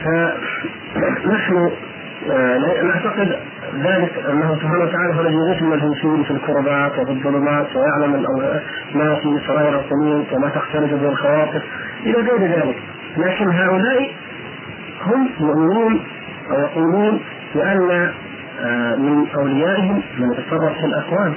فنحن 0.04 1.70
آه 2.30 2.58
نعتقد 2.82 3.36
ذلك 3.82 4.12
أنه 4.30 4.54
سبحانه 4.54 4.84
وتعالى 4.84 5.14
هو 5.14 5.20
الذي 5.20 5.34
يغيث 5.34 5.62
الملهوسين 5.62 6.22
في 6.22 6.30
الكربات 6.30 6.98
وفي 6.98 7.10
الظلمات 7.10 7.66
ويعلم 7.76 8.12
ما 8.94 9.14
في 9.14 9.40
سرائر 9.46 9.74
القلوب 9.80 10.26
وما 10.32 10.48
تختلف 10.48 10.92
به 10.92 11.08
الخواطر 11.08 11.62
إلى 12.06 12.14
غير 12.14 12.40
ذلك. 12.40 12.76
لكن 13.16 13.48
هؤلاء 13.50 14.10
هم 15.06 15.28
يؤمنون 15.40 16.00
أو 16.50 16.60
يقولون 16.60 17.20
بأن 17.54 18.12
من 18.98 19.26
أوليائهم 19.34 20.02
من 20.18 20.32
يتصرف 20.32 20.78
في 20.78 20.86
الاكوان 20.86 21.34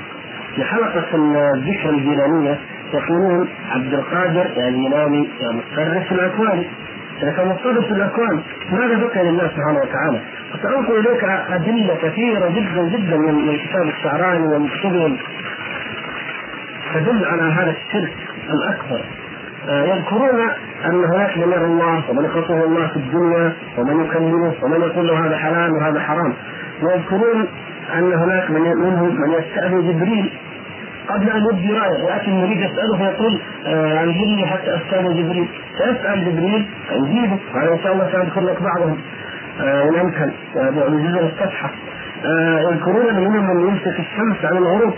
في 0.56 0.64
حلقة 0.64 1.16
الذكر 1.16 1.90
الجيلانيه 1.90 2.60
يقولون 2.94 3.48
عبد 3.72 3.94
القادر 3.94 4.46
يا 4.58 4.70
جيلاني 4.70 5.30
يا 5.42 5.52
متصرف 5.52 6.08
في 6.08 6.12
الاكوان 6.12 6.64
اذا 7.24 7.32
كان 7.32 7.48
متصرف 7.48 7.86
في 7.86 7.92
الاكوان 7.92 8.42
ماذا 8.72 8.96
بقي 8.96 9.24
لله 9.24 9.48
سبحانه 9.48 9.80
وتعالى؟ 9.80 10.20
فسأنقل 10.54 11.00
إليك 11.00 11.24
أدلة 11.24 11.96
كثيرة 12.02 12.50
جدا 12.50 12.84
جدا 12.84 13.18
من 13.18 13.58
كتاب 13.58 13.88
الشعراني 13.88 14.48
ومن 14.48 14.68
كتبهم 14.68 15.18
تدل 16.94 17.26
على 17.26 17.42
هذا 17.42 17.72
الشرك 17.72 18.14
الأكبر. 18.50 19.02
آه، 19.70 19.84
يذكرون 19.84 20.40
أن 20.86 21.04
هناك 21.14 21.38
من 21.38 21.52
يرى 21.52 21.66
الله 21.66 22.10
ومن 22.10 22.26
يخصه 22.26 22.64
الله 22.64 22.88
في 22.88 22.98
الدنيا 22.98 23.54
ومن 23.78 24.06
يكلمه 24.06 24.54
ومن 24.64 24.82
يقول 24.82 25.08
له 25.08 25.28
هذا 25.28 25.38
حلال 25.38 25.72
وهذا 25.72 26.00
حرام. 26.00 26.34
ويذكرون 26.84 27.48
أن 27.98 28.14
هناك 28.14 28.52
من 28.52 28.62
منهم 28.62 29.22
من 29.22 29.32
يستأذن 29.32 29.92
جبريل 29.92 30.34
قبل 31.10 31.30
أن 31.30 31.42
يبدي 31.52 31.74
رأيه 31.74 32.04
ياتي 32.10 32.28
المريد 32.28 32.58
يسأله 32.58 32.98
فيقول 32.98 33.40
آه 33.66 34.04
انزلني 34.04 34.46
حتى 34.46 34.76
أستأذن 34.76 35.14
جبريل. 35.14 35.48
فيسال 35.78 36.26
جبريل 36.26 36.66
فيجيبه 36.90 37.38
وهذا 37.54 37.74
إن 37.74 37.80
شاء 37.80 37.94
الله 37.94 38.12
ساذكر 38.12 38.42
لك 38.42 38.62
بعضهم. 38.62 38.98
آه 39.62 39.90
إن 39.90 39.96
أمكن. 39.96 40.32
بجزء 40.56 41.26
الصفحة. 41.26 41.70
آه 42.26 42.60
يذكرون 42.60 43.06
أن 43.10 43.16
منهم 43.24 43.56
من 43.56 43.68
يمسك 43.68 44.00
الشمس 44.00 44.46
عن 44.46 44.58
الغروب. 44.58 44.94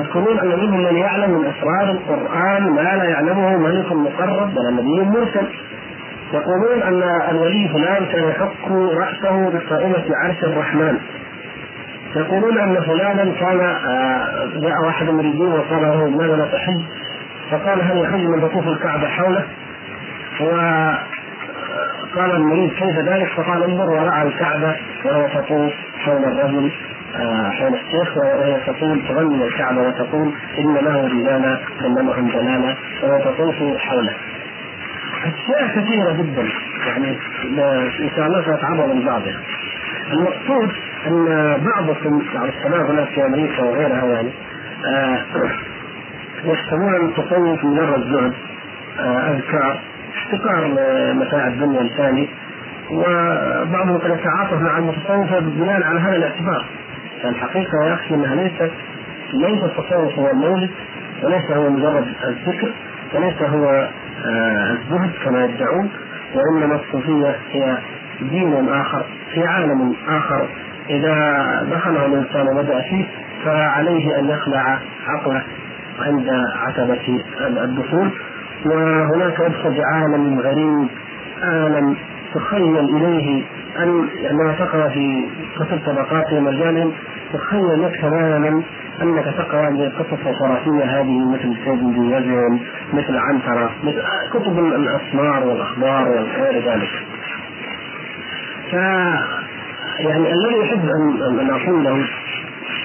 يذكرون 0.00 0.38
أن 0.38 0.48
منهم 0.48 0.84
من 0.84 0.96
يعلم 0.96 1.30
من 1.30 1.44
أسرار 1.44 1.90
القرآن 1.90 2.70
ما 2.70 2.96
لا 2.96 3.04
يعلمه 3.04 3.56
ملك 3.56 3.92
مقرب 3.92 4.56
ولا 4.56 4.70
نبي 4.70 5.10
مرسل. 5.10 5.46
يقولون 6.32 6.82
أن 6.82 7.02
الولي 7.30 7.68
فلان 7.68 8.06
كان 8.06 8.28
يحك 8.28 8.70
رأسه 8.70 9.50
بقائمه 9.50 10.04
عرش 10.16 10.44
الرحمن 10.44 10.98
يقولون 12.16 12.58
أن 12.58 12.80
فلانا 12.80 13.24
كان 13.40 13.60
آه، 13.60 14.50
جاء 14.60 14.84
واحد 14.84 15.10
من 15.10 15.40
وقال 15.40 15.82
له 15.82 16.08
لماذا 16.08 16.36
لا 16.36 16.46
تحج؟ 16.46 16.80
فقال 17.50 17.82
هل 17.82 18.04
يحج 18.04 18.20
من 18.20 18.40
تطوف 18.40 18.68
الكعبة 18.68 19.08
حوله؟ 19.08 19.44
وقال 20.40 22.30
المريد 22.30 22.70
كيف 22.70 22.98
ذلك؟ 22.98 23.28
فقال 23.36 23.62
انظر 23.62 23.90
وراء 23.90 24.22
الكعبة 24.26 24.76
وهي 25.04 25.28
تطوف 25.28 25.72
حول 25.98 26.24
الرجل 26.24 26.72
آه، 27.16 27.50
حول 27.50 27.74
الشيخ 27.74 28.16
وهي 28.16 28.60
تقول 28.66 29.02
تغني 29.08 29.44
الكعبة 29.44 29.82
وتقول 29.82 30.32
إن 30.58 30.74
له 30.74 31.06
رجالا 31.06 31.58
كلمهم 31.80 32.28
جلالا 32.28 32.74
وهي 33.02 33.24
تطوف 33.24 33.78
حوله. 33.78 34.14
أشياء 35.24 35.68
كثيرة 35.68 36.12
جدا. 36.12 36.48
يعني 36.86 37.18
إن 38.00 38.10
شاء 38.16 38.26
الله 38.26 38.42
سنتعرض 38.42 38.96
لبعضها. 38.96 39.40
المقصود 40.12 40.70
أن 41.06 41.24
بعضكم 41.64 42.22
بعض 42.34 42.46
الشباب 42.48 42.90
هناك 42.90 43.08
في 43.08 43.26
أمريكا 43.26 43.62
وغيرها 43.62 44.06
يعني 44.06 44.30
آه، 44.86 45.24
أن 46.44 47.04
التصوف 47.04 47.64
مجرد 47.64 48.00
زهد 48.12 48.32
آه، 48.98 49.30
أذكار 49.30 49.80
احتقار 50.16 50.66
لمتاع 50.66 51.46
الدنيا 51.46 51.80
الثاني. 51.80 52.28
وبعضهم 52.90 53.98
قد 53.98 54.10
يتعاطف 54.10 54.62
مع 54.62 54.78
المتصوفة 54.78 55.40
بناء 55.40 55.82
على 55.82 56.00
هذا 56.00 56.16
الاعتبار. 56.16 56.64
فالحقيقة 57.22 57.84
يا 57.84 57.94
أخي 57.94 58.14
إنها 58.14 58.34
ليست 58.34 58.70
ليس 59.32 59.62
التصوف 59.62 60.18
هو 60.18 60.30
المولد 60.30 60.70
وليس 61.22 61.50
هو 61.50 61.70
مجرد 61.70 62.06
الفكر. 62.24 62.72
وليس 63.14 63.42
هو 63.42 63.88
آه 64.26 64.72
الزهد 64.72 65.10
كما 65.24 65.44
يدعون 65.44 65.90
وإنما 66.34 66.74
الصوفية 66.74 67.36
هي 67.52 67.78
دين 68.20 68.68
آخر 68.68 69.04
في 69.34 69.46
عالم 69.46 69.94
آخر. 70.08 70.46
إذا 70.90 71.36
دخله 71.70 72.06
الإنسان 72.06 72.48
وبدأ 72.48 72.80
فيه 72.80 73.04
فعليه 73.44 74.18
أن 74.18 74.28
يخلع 74.30 74.78
عقله 75.06 75.42
عند 76.00 76.28
عتبة 76.62 77.22
الدخول. 77.64 78.10
وهناك 78.64 79.40
يدخل 79.40 79.74
في 79.74 79.82
عالم 79.82 80.40
غريب 80.40 80.88
عالم 81.42 81.96
تخيل 82.34 82.78
إليه 82.78 83.42
أن 83.78 84.08
عندما 84.30 84.52
تقرأ 84.58 84.88
في 84.88 85.26
كتب 85.56 85.78
طبقات 85.86 86.32
ومجال 86.32 86.92
تخيل 87.32 87.82
لك 87.82 88.00
تماما 88.00 88.62
أنك 89.02 89.24
تقرأ 89.24 89.68
القصص 89.68 90.26
الخرافيه 90.26 91.00
هذه 91.00 91.30
مثل 91.32 91.56
سيد 91.64 91.80
بن 91.80 92.10
مثل 92.92 93.16
عنترة 93.16 93.70
مثل 93.82 94.02
كتب 94.32 94.58
الأسمار 94.58 95.46
والأخبار 95.46 96.08
وغير 96.08 96.72
ذلك. 96.72 96.90
ف 98.70 98.74
يعني 99.98 100.32
الذي 100.32 100.58
يحب 100.60 100.84
ان 100.88 101.40
ان 101.40 101.50
أقول 101.50 101.84
له 101.84 102.04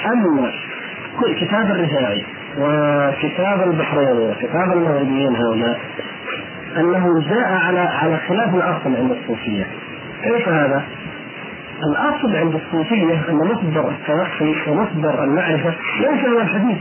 أن 0.04 1.36
كتاب 1.36 1.66
الرفاعي 1.72 2.26
وكتاب 2.58 3.62
البحرين 3.62 4.18
وكتاب 4.18 4.72
المغربيين 4.72 5.36
هؤلاء 5.36 5.80
أنه 6.78 7.22
جاء 7.30 7.54
على 7.54 7.80
على 7.80 8.18
خلاف 8.18 8.56
الأصل 8.56 8.96
عند 8.96 9.12
الصوفية 9.12 9.68
كيف 10.24 10.50
هذا؟ 10.50 10.84
الأصل 11.84 12.36
عند 12.36 12.56
الصوفية 12.56 13.30
أن 13.30 13.36
مصدر 13.36 13.90
التوحي 13.90 14.56
ومصدر 14.68 15.24
المعرفة 15.24 15.74
ليس 16.00 16.26
هو 16.26 16.40
الحديث 16.40 16.78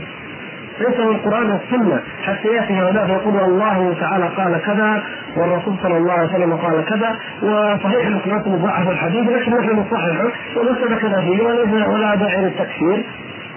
ليس 0.79 0.99
هو 0.99 1.11
القرآن 1.11 1.51
والسنة. 1.51 2.01
حتى 2.23 2.47
يأتي 2.47 2.73
هؤلاء 2.73 3.07
فيقول 3.07 3.39
الله 3.39 3.95
تعالى 3.99 4.27
قال 4.27 4.61
كذا 4.65 5.03
والرسول 5.37 5.75
صلى 5.83 5.97
الله 5.97 6.13
عليه 6.13 6.29
وسلم 6.29 6.53
قال 6.53 6.85
كذا 6.85 7.15
وصحيح 7.43 8.07
الاسناد 8.07 8.47
مضاعف 8.47 8.89
الحديث 8.89 9.29
لكن 9.29 9.51
نحن 9.57 9.79
نصححه 9.79 10.27
وليس 10.55 10.99
كذا 11.01 11.21
فيه 11.21 11.43
ولا 11.87 12.15
داعي 12.15 12.41
للتكفير 12.41 13.03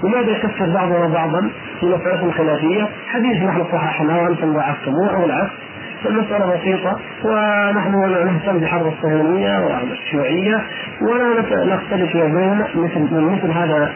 لماذا 0.05 0.31
يكفر 0.31 0.67
بعضنا 0.75 1.09
بعضا؟ 1.09 1.51
في 1.81 1.87
مسألة 1.87 2.31
خلافية؟ 2.31 2.89
حديث 3.09 3.43
نحن 3.43 3.65
صححناه 3.73 4.23
وأنتم 4.23 4.53
ضعفتموه 4.53 5.17
أو 5.17 5.25
العكس. 5.25 5.53
المسألة 6.07 6.47
بسيطة 6.57 6.99
ونحن 7.25 7.93
نهتم 8.27 8.59
بحرب 8.59 8.87
الصهيونية 8.87 9.59
والشيوعية 9.67 10.63
ولا 11.01 11.41
نختلف 11.65 12.17
بين 12.17 12.65
مثل 12.75 13.15
من 13.15 13.33
مثل 13.33 13.51
هذا 13.51 13.93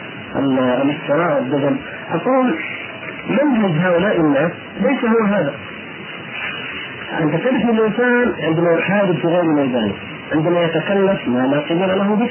الافتراء 0.83 1.35
والدجل. 1.35 1.77
أقول 2.13 2.55
منهج 3.29 3.71
هؤلاء 3.81 4.21
الناس 4.21 4.53
ليس 4.81 5.05
هو 5.05 5.27
هذا. 5.27 5.55
أن 7.21 7.31
تكلف 7.31 7.71
الإنسان 7.71 8.33
عندما 8.43 8.73
يحارب 8.73 9.15
في 9.17 9.27
غير 9.27 9.45
ميدانه 9.45 9.93
عندما 10.33 10.61
يتكلف 10.61 11.29
ما 11.29 11.47
لا 11.47 11.61
قبل 11.61 11.99
له 11.99 12.17
به. 12.17 12.31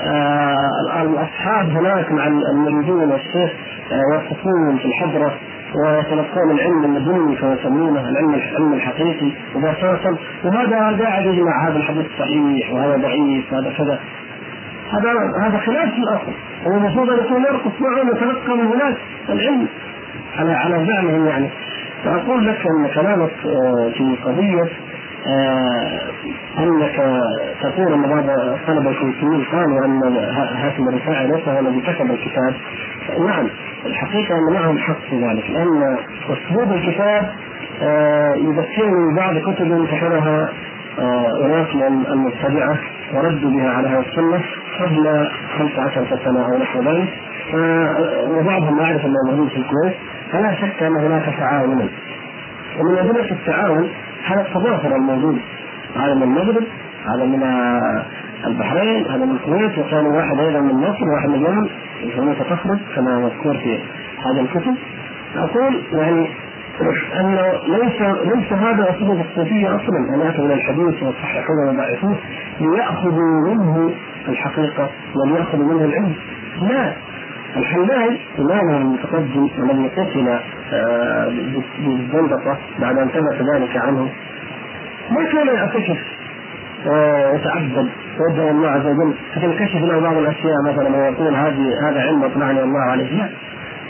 آه 0.00 1.02
الأصحاب 1.02 1.70
هناك 1.70 2.12
مع 2.12 2.26
المريدين 2.26 2.94
والشيخ 2.94 3.50
آه 3.92 4.14
يقفون 4.14 4.78
في 4.78 4.84
الحضرة. 4.84 5.34
ويتلقون 5.74 6.50
العلم 6.50 6.84
اللدني 6.84 7.36
كما 7.36 7.54
يسمونه 7.54 8.00
العلم 8.08 8.34
العلم 8.34 8.72
الحقيقي. 8.72 9.32
مباشرة 9.54 10.18
وهذا 10.44 11.04
قاعد 11.04 11.26
يجمع 11.26 11.68
هذا 11.68 11.76
الحديث 11.76 12.06
صحيح 12.18 12.72
وهذا 12.72 12.96
ضعيف 12.96 13.52
وهذا 13.52 13.72
كذا. 13.78 14.00
هذا 14.90 15.10
هذا 15.42 15.58
خلاف 15.58 15.94
الأصل. 15.98 16.32
هو 16.66 16.76
المفروض 16.76 17.10
أن 17.10 17.18
يكون 17.18 17.42
يرقص 17.42 17.72
معهم 17.80 18.08
ويتلقى 18.08 18.56
من 18.56 18.66
هناك 18.66 18.96
العلم. 19.28 19.66
على 20.38 20.52
على 20.52 20.86
زعمهم 20.86 21.26
يعني. 21.26 21.48
فأقول 22.04 22.46
لك 22.46 22.66
أن 22.66 22.88
كلامك 22.94 23.30
آه، 23.46 23.90
في 23.94 24.16
قضية 24.24 24.68
آه، 25.26 26.00
أنك 26.58 27.22
تقول 27.62 27.92
أن 27.92 28.02
بعض 28.02 28.38
الطلبه 28.38 28.90
الكويتيين 28.90 29.44
قالوا 29.52 29.84
أن 29.84 30.16
هاشم 30.36 30.88
الرفاعي 30.88 31.26
ليس 31.26 31.48
هو 31.48 31.60
الذي 31.60 31.80
كتب 31.80 32.10
الكتاب. 32.10 32.54
نعم 33.26 33.48
الحقيقة 33.86 34.34
أن 34.34 34.54
معهم 34.54 34.78
حق 34.78 35.00
في 35.10 35.24
ذلك 35.24 35.50
لأن 35.50 35.96
أسلوب 36.30 36.72
الكتاب 36.72 37.30
آه، 37.82 38.34
يذكرني 38.34 39.12
ببعض 39.12 39.38
كتب 39.38 39.86
كتبها 39.86 40.52
اناس 41.44 41.74
من 41.74 42.06
المبتدعه 42.12 42.76
وردوا 43.14 43.50
بها 43.50 43.70
على 43.70 43.88
هذه 43.88 44.04
السنة 44.08 44.40
قبل 44.80 45.28
15 45.58 46.18
سنة 46.24 46.44
أو 46.44 46.58
نحو 46.58 46.82
ذلك 46.82 47.08
وبعضهم 48.28 48.80
يعرف 48.80 49.04
أنه 49.04 49.16
موجود 49.30 49.48
في 49.48 49.56
الكويت 49.56 49.94
فلا 50.32 50.54
شك 50.54 50.82
أن 50.82 50.96
هناك 50.96 51.34
تعاونا 51.38 51.88
ومن 52.80 52.98
أدلة 52.98 53.30
التعاون 53.30 53.88
هذا 54.24 54.40
التضافر 54.40 54.96
الموجود 54.96 55.38
هذا 55.96 56.14
من 56.14 56.22
المغرب 56.22 56.64
هذا 57.06 57.24
من 57.24 57.42
البحرين 58.46 59.06
هذا 59.06 59.24
من 59.24 59.36
الكويت 59.36 59.78
وكان 59.78 60.06
واحد 60.06 60.38
أيضا 60.38 60.60
من 60.60 60.74
مصر 60.74 61.04
وواحد 61.04 61.28
من 61.28 61.34
اليمن 61.34 61.68
يسمونه 62.02 62.34
تخرج 62.50 62.78
كما 62.96 63.18
مذكور 63.18 63.56
في 63.56 63.78
هذا 64.26 64.40
الكتب. 64.40 64.74
أقول 65.36 65.82
يعني 65.92 66.28
انه 67.20 67.52
ليس 67.68 68.02
ليس 68.34 68.52
هذا 68.52 68.90
اسلوب 68.90 69.20
الصوفية 69.20 69.76
أصلا 69.76 70.14
أن 70.14 70.20
ياتوا 70.20 70.44
إلى 70.44 70.54
الحديث 70.54 71.02
ويصححون 71.02 71.68
ويضعفوه 71.68 72.16
ليأخذوا 72.60 73.54
منه 73.54 73.94
الحقيقة 74.28 74.90
وليأخذوا 75.14 75.74
منه 75.74 75.84
العلم. 75.84 76.14
لا 76.62 76.92
الحلاج 77.56 78.18
إمامه 78.38 78.76
المتقدم 78.76 79.48
الذي 79.58 79.88
قتل 79.88 80.38
آه، 80.72 81.32
بالزندقة 81.78 82.58
بعد 82.78 82.98
أن 82.98 83.08
ثبت 83.08 83.48
ذلك 83.54 83.76
عنه 83.76 84.08
ما 85.10 85.24
كان 85.32 85.46
يعتكف 85.46 85.98
ويتعبد 86.86 87.88
ويدعو 88.22 88.50
الله 88.50 88.68
عز 88.68 88.86
وجل. 88.86 89.14
فتنكشف 89.34 89.82
له 89.82 90.00
بعض 90.00 90.16
الأشياء 90.16 90.54
مثلا 90.66 90.96
ويقول 90.96 91.34
هذه 91.34 91.88
هذا 91.88 92.00
علم 92.00 92.24
اطلعني 92.24 92.62
الله 92.62 92.80
عليه. 92.80 93.18
لا. 93.18 93.28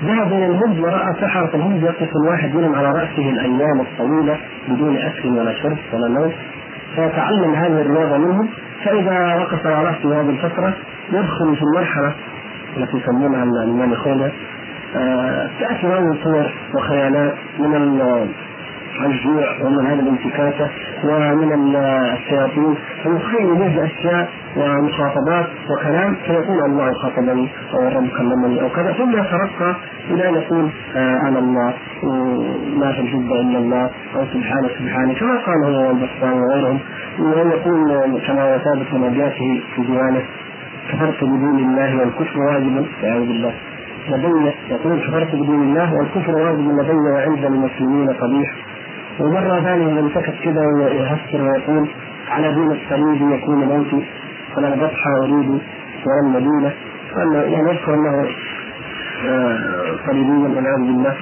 ذهب 0.04 0.32
إلى 0.32 0.46
الهند 0.46 0.78
ورأى 0.78 1.14
سحرة 1.20 1.50
الهند 1.54 1.82
يقف 1.82 2.08
الواحد 2.24 2.54
منهم 2.54 2.74
على 2.74 2.88
رأسه 2.88 3.30
الأيام 3.30 3.80
الطويلة 3.80 4.36
بدون 4.68 4.96
أكل 4.96 5.28
ولا 5.28 5.52
شرب 5.54 5.78
ولا 5.92 6.08
نوم. 6.08 6.32
فيتعلم 6.96 7.54
هذه 7.54 7.80
الرياضة 7.80 8.16
منهم 8.18 8.48
فإذا 8.84 9.34
وقف 9.34 9.66
على 9.66 9.84
رأسه 9.84 10.20
هذه 10.20 10.30
الفترة 10.30 10.74
يدخل 11.12 11.56
في 11.56 11.62
المرحلة 11.62 12.12
التي 12.76 12.96
يسمونها 12.96 13.42
الإمام 13.42 13.94
خولة 13.94 14.32
آه، 14.96 15.50
تأتي 15.60 15.86
هذه 15.86 16.12
الصور 16.12 16.52
وخيالات 16.74 17.34
من 17.58 18.00
الجوع 19.00 19.46
ومن 19.62 19.86
هذه 19.86 20.00
الانتكاسة 20.00 20.68
ومن 21.04 21.76
الشياطين. 22.12 22.74
فيخيل 23.02 23.54
به 23.54 23.84
أشياء 23.84 24.28
ومخاطبات 24.56 25.46
وكلام 25.70 26.14
فيقول 26.26 26.64
الله 26.66 26.92
خاطبني 26.92 27.48
أو 27.74 27.88
الرب 27.88 28.08
كلمني 28.18 28.60
أو 28.60 28.68
كذا. 28.68 28.92
ثم 28.92 29.10
يترقى 29.10 29.76
إلى 30.10 30.28
أن 30.28 30.34
يقول 30.34 30.68
آه 30.96 31.28
أنا 31.28 31.38
الله. 31.38 31.74
ما 32.76 32.92
في 32.92 33.00
الجبة 33.00 33.40
إلا 33.40 33.58
الله. 33.58 33.90
أو 34.16 34.24
سبحانه 34.24 34.68
سبحانه. 34.78 35.14
كما 35.14 35.38
قال 35.46 35.74
هو 35.74 35.90
البسطام 35.90 36.42
وغيرهم. 36.42 36.78
ويقول 37.20 38.20
كما 38.26 38.42
هو 38.42 38.58
ثابت 38.58 38.94
من 38.94 39.04
أبياته 39.04 39.62
في 39.74 39.82
ديوانه 39.82 40.22
كفرت 40.92 41.24
بدون 41.24 41.58
الله 41.58 42.00
والكفر 42.00 42.40
واجب. 42.40 42.86
والعياذ 43.02 43.26
بالله. 43.26 43.52
لدي 44.08 44.52
يقول 44.70 45.00
كفرت 45.00 45.34
بدون 45.34 45.62
الله 45.62 45.94
والكفر 45.94 46.34
واجب 46.34 46.80
لدي 46.80 46.92
وعند 46.92 47.44
المسلمين 47.44 48.08
قبيح. 48.10 48.50
ومرة 49.20 49.60
ثانية 49.60 49.98
يمسكت 49.98 50.34
كذا 50.44 50.66
ويهسر 50.66 51.42
ويقول 51.42 51.88
على 52.28 52.54
دين 52.54 52.70
الصليب 52.70 53.32
يكون 53.32 53.64
موتي 53.64 54.06
فلا 54.56 54.68
ذبح 54.70 55.06
أريد 55.06 55.60
ولا 56.06 56.20
المدينة. 56.22 56.72
يعني 57.16 57.70
يذكر 57.70 57.94
أنه 57.94 58.28
آه، 59.28 59.58
صليبيا 60.06 60.48
والعياذ 60.48 60.78
بالله 60.78 61.14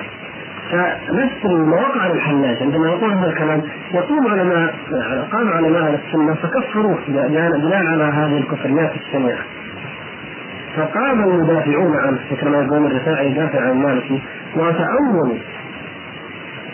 فنفس 0.70 1.44
المواقع 1.44 2.00
على 2.00 2.12
الحلاج 2.12 2.62
عندما 2.62 2.88
يقول 2.88 3.12
هذا 3.12 3.26
الكلام 3.26 3.62
يقوم 3.94 4.26
علماء 4.26 4.74
قام 5.32 5.48
علماء 5.48 5.82
أهل 5.82 5.98
السنة 6.06 6.34
فكفروه 6.34 6.98
بناء 7.08 7.86
على 7.86 8.04
هذه 8.04 8.38
الكفريات 8.38 8.92
الشنيعه 8.96 9.44
فقام 10.76 11.22
المدافعون 11.22 11.96
عنه 11.96 12.18
مثل 12.32 12.48
ما 12.48 12.62
يقول 12.62 12.86
الرفاعي 12.86 13.30
يدافع 13.30 13.60
عن 13.60 13.70
المالكي 13.70 14.20
وتأولوا 14.56 15.34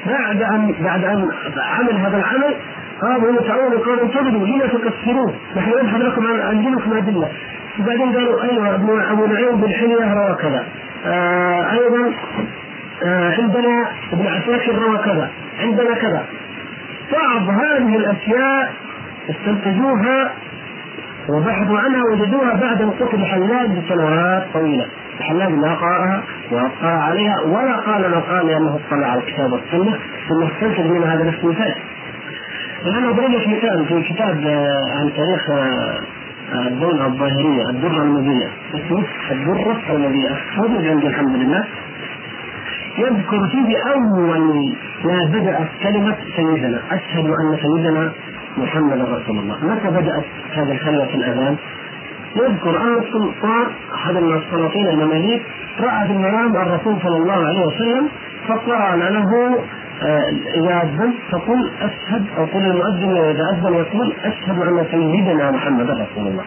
بعد 0.06 0.42
ان 0.42 0.74
بعد 0.80 1.04
أن 1.04 1.30
عمل 1.58 1.96
هذا 1.96 2.16
العمل 2.16 2.54
قاموا 3.02 3.40
يتأولوا 3.40 3.80
قالوا 3.80 4.04
انتظروا 4.04 4.46
لما 4.46 4.66
تكفرون 4.66 5.34
نحن 5.56 5.70
نبحث 5.70 6.00
لكم 6.00 6.26
عن 6.26 6.40
عندكم 6.40 6.92
ادله 6.92 7.28
وبعدين 7.80 8.12
قالوا 8.16 8.42
أيوه 8.42 8.74
أبو 9.12 9.26
نعيم 9.26 9.60
بن 9.60 9.72
حليه 9.72 10.14
روى 10.14 10.36
كذا. 10.42 10.64
آه 11.06 11.72
أيضا 11.72 12.12
آه 13.04 13.34
عندنا 13.38 13.88
ابن 14.12 14.26
عساكر 14.26 14.74
روى 14.78 14.98
كذا. 14.98 15.30
عندنا 15.60 15.94
كذا. 15.94 16.24
بعض 17.12 17.48
هذه 17.48 17.96
الأشياء 17.96 18.72
استنتجوها 19.30 20.32
وبحثوا 21.28 21.78
عنها 21.78 22.02
وجدوها 22.12 22.54
بعد 22.54 22.82
ان 22.82 22.90
قتل 22.90 23.24
حلاج 23.24 23.70
بسنوات 23.70 24.46
طويلة. 24.54 24.86
الحلاج 25.20 25.52
ما 25.52 25.74
قرأها 25.74 26.22
واطلع 26.50 26.88
عليها 27.04 27.40
ولا 27.40 27.76
قال 27.76 28.10
ما 28.10 28.18
قال 28.18 28.46
لأنه 28.46 28.78
اطلع 28.88 29.06
على 29.06 29.20
الكتاب 29.20 29.52
والسنة 29.52 29.98
ثم 30.28 30.42
استنتج 30.42 30.86
من 30.90 31.02
هذا 31.02 31.22
الاستنتاج 31.22 31.74
الان 32.86 33.04
أضرب 33.04 33.30
لك 33.30 33.48
مثال 33.48 33.86
في 33.86 34.02
كتاب 34.12 34.40
آه، 34.46 35.00
عن 35.00 35.12
تاريخ 35.16 35.50
آه، 35.50 35.98
الدولة 36.68 37.06
الظاهرية 37.06 37.70
الدرة 37.70 38.02
المبيئة 38.02 38.48
اسمه 38.74 39.02
الدرة 39.30 39.80
المبيئة 39.90 40.36
موجود 40.58 40.86
عندي 40.86 41.06
الحمد 41.06 41.36
لله. 41.36 41.64
يذكر 42.98 43.48
فيه 43.48 43.76
أول 43.94 44.72
ما 45.04 45.24
بدأت 45.24 45.68
كلمة 45.82 46.16
سيدنا. 46.36 46.80
أشهد 46.90 47.26
أن 47.26 47.56
سيدنا 47.62 48.12
محمد 48.58 49.00
رسول 49.00 49.38
الله. 49.38 49.64
متى 49.64 49.90
بدأت 49.90 50.24
هذه 50.52 50.72
الكلمة 50.72 51.04
في 51.04 51.14
الأذان؟ 51.14 51.56
يذكر 52.36 52.80
أن 52.80 52.98
السلطان 52.98 53.66
أحد 53.94 54.14
من 54.14 54.36
السلاطين 54.36 54.88
المماليك 54.88 55.42
رأى 55.80 56.06
في 56.06 56.12
المنام 56.12 56.56
الرسول 56.56 56.96
صلى 57.02 57.16
الله 57.16 57.46
عليه 57.46 57.66
وسلم 57.66 58.08
فقال 58.48 58.98
له 58.98 59.58
آه، 60.02 60.28
إذا 60.54 60.82
أذنت 60.82 61.14
فقل 61.30 61.70
أشهد 61.80 62.26
أو 62.38 62.44
قل 62.44 62.66
المؤذن 62.66 63.16
إذا 63.16 63.44
أذن 63.52 63.74
يقول 63.74 64.12
أشهد 64.24 64.58
أن 64.58 64.86
سيدنا 64.90 65.50
محمد 65.50 65.90
رسول 65.90 66.26
الله. 66.26 66.44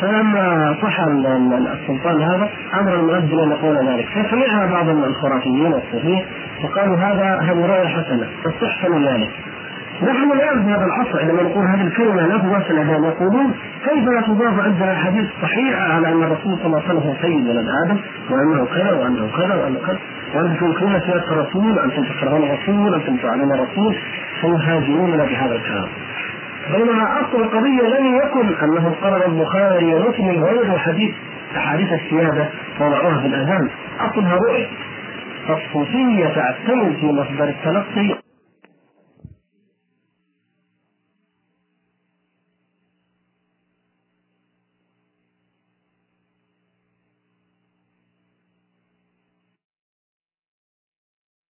فلما 0.00 0.76
صح 0.82 1.00
السلطان 1.00 2.22
هذا 2.22 2.48
أمر 2.80 2.94
المؤذن 2.94 3.38
أن 3.40 3.50
يقول 3.50 3.88
ذلك. 3.88 4.06
فسمعها 4.08 4.66
بعض 4.66 4.88
الخرافيين 4.88 5.72
والصوفيه 5.72 6.24
وقالوا 6.64 6.96
هذا 6.96 7.40
هذه 7.40 7.66
رؤيه 7.66 7.88
حسنة 7.88 8.26
فاستحسنوا 8.44 9.12
ذلك. 9.12 9.30
نحن 10.02 10.32
الان 10.32 10.62
في 10.64 10.70
هذا 10.70 10.84
العصر 10.84 11.20
عندما 11.20 11.42
نقول 11.42 11.66
هذه 11.66 11.86
الكلمة 11.86 12.26
لا 12.26 12.38
تضاف 12.38 12.70
الاذان 12.70 13.04
يقولون 13.04 13.54
كيف 13.84 14.08
لا 14.08 14.20
تضاف 14.20 14.60
عندنا 14.60 14.92
احاديث 14.92 15.24
صحيحه 15.42 15.82
على 15.82 16.08
أن 16.08 16.22
الرسول 16.22 16.58
صلى 16.58 16.66
الله 16.66 16.82
عليه 16.88 16.98
وسلم 16.98 17.14
سيد 17.22 17.48
ولد 17.48 17.66
آدم 17.84 17.96
وأنه 18.30 18.66
كذا 18.66 18.92
وأنه 18.92 19.28
كذا 19.36 19.54
وأنه 19.54 19.78
كذا 19.86 19.98
وأنتم 20.34 20.56
تنكرون 20.66 21.00
سياده 21.00 21.32
الرسول 21.32 21.78
أنتم 21.78 22.04
تكرهون 22.04 22.42
الرسول 22.42 22.94
أنتم 22.94 23.16
تعلمون 23.16 23.52
الرسول. 23.52 23.96
فيهاجموننا 24.40 25.24
بهذا 25.24 25.54
الكلام. 25.54 25.88
بينما 26.72 27.20
أصل 27.20 27.42
القضية 27.42 27.98
لم 27.98 28.16
يكن 28.16 28.64
أنه 28.64 28.94
قرر 29.02 29.26
البخاري 29.26 29.94
ومسلم 29.94 30.42
وغيره 30.42 30.76
حديث 30.76 31.14
أحاديث 31.56 31.92
السيادة 31.92 32.48
وضعوها 32.80 33.20
في 33.20 33.26
الأذان. 33.26 33.68
أصلها 34.00 34.36
رؤية. 34.36 34.66
فالصوفيه 35.48 36.26
تعتمد 36.26 36.96
في 37.00 37.06
مصدر 37.06 37.44
التلقي. 37.44 38.31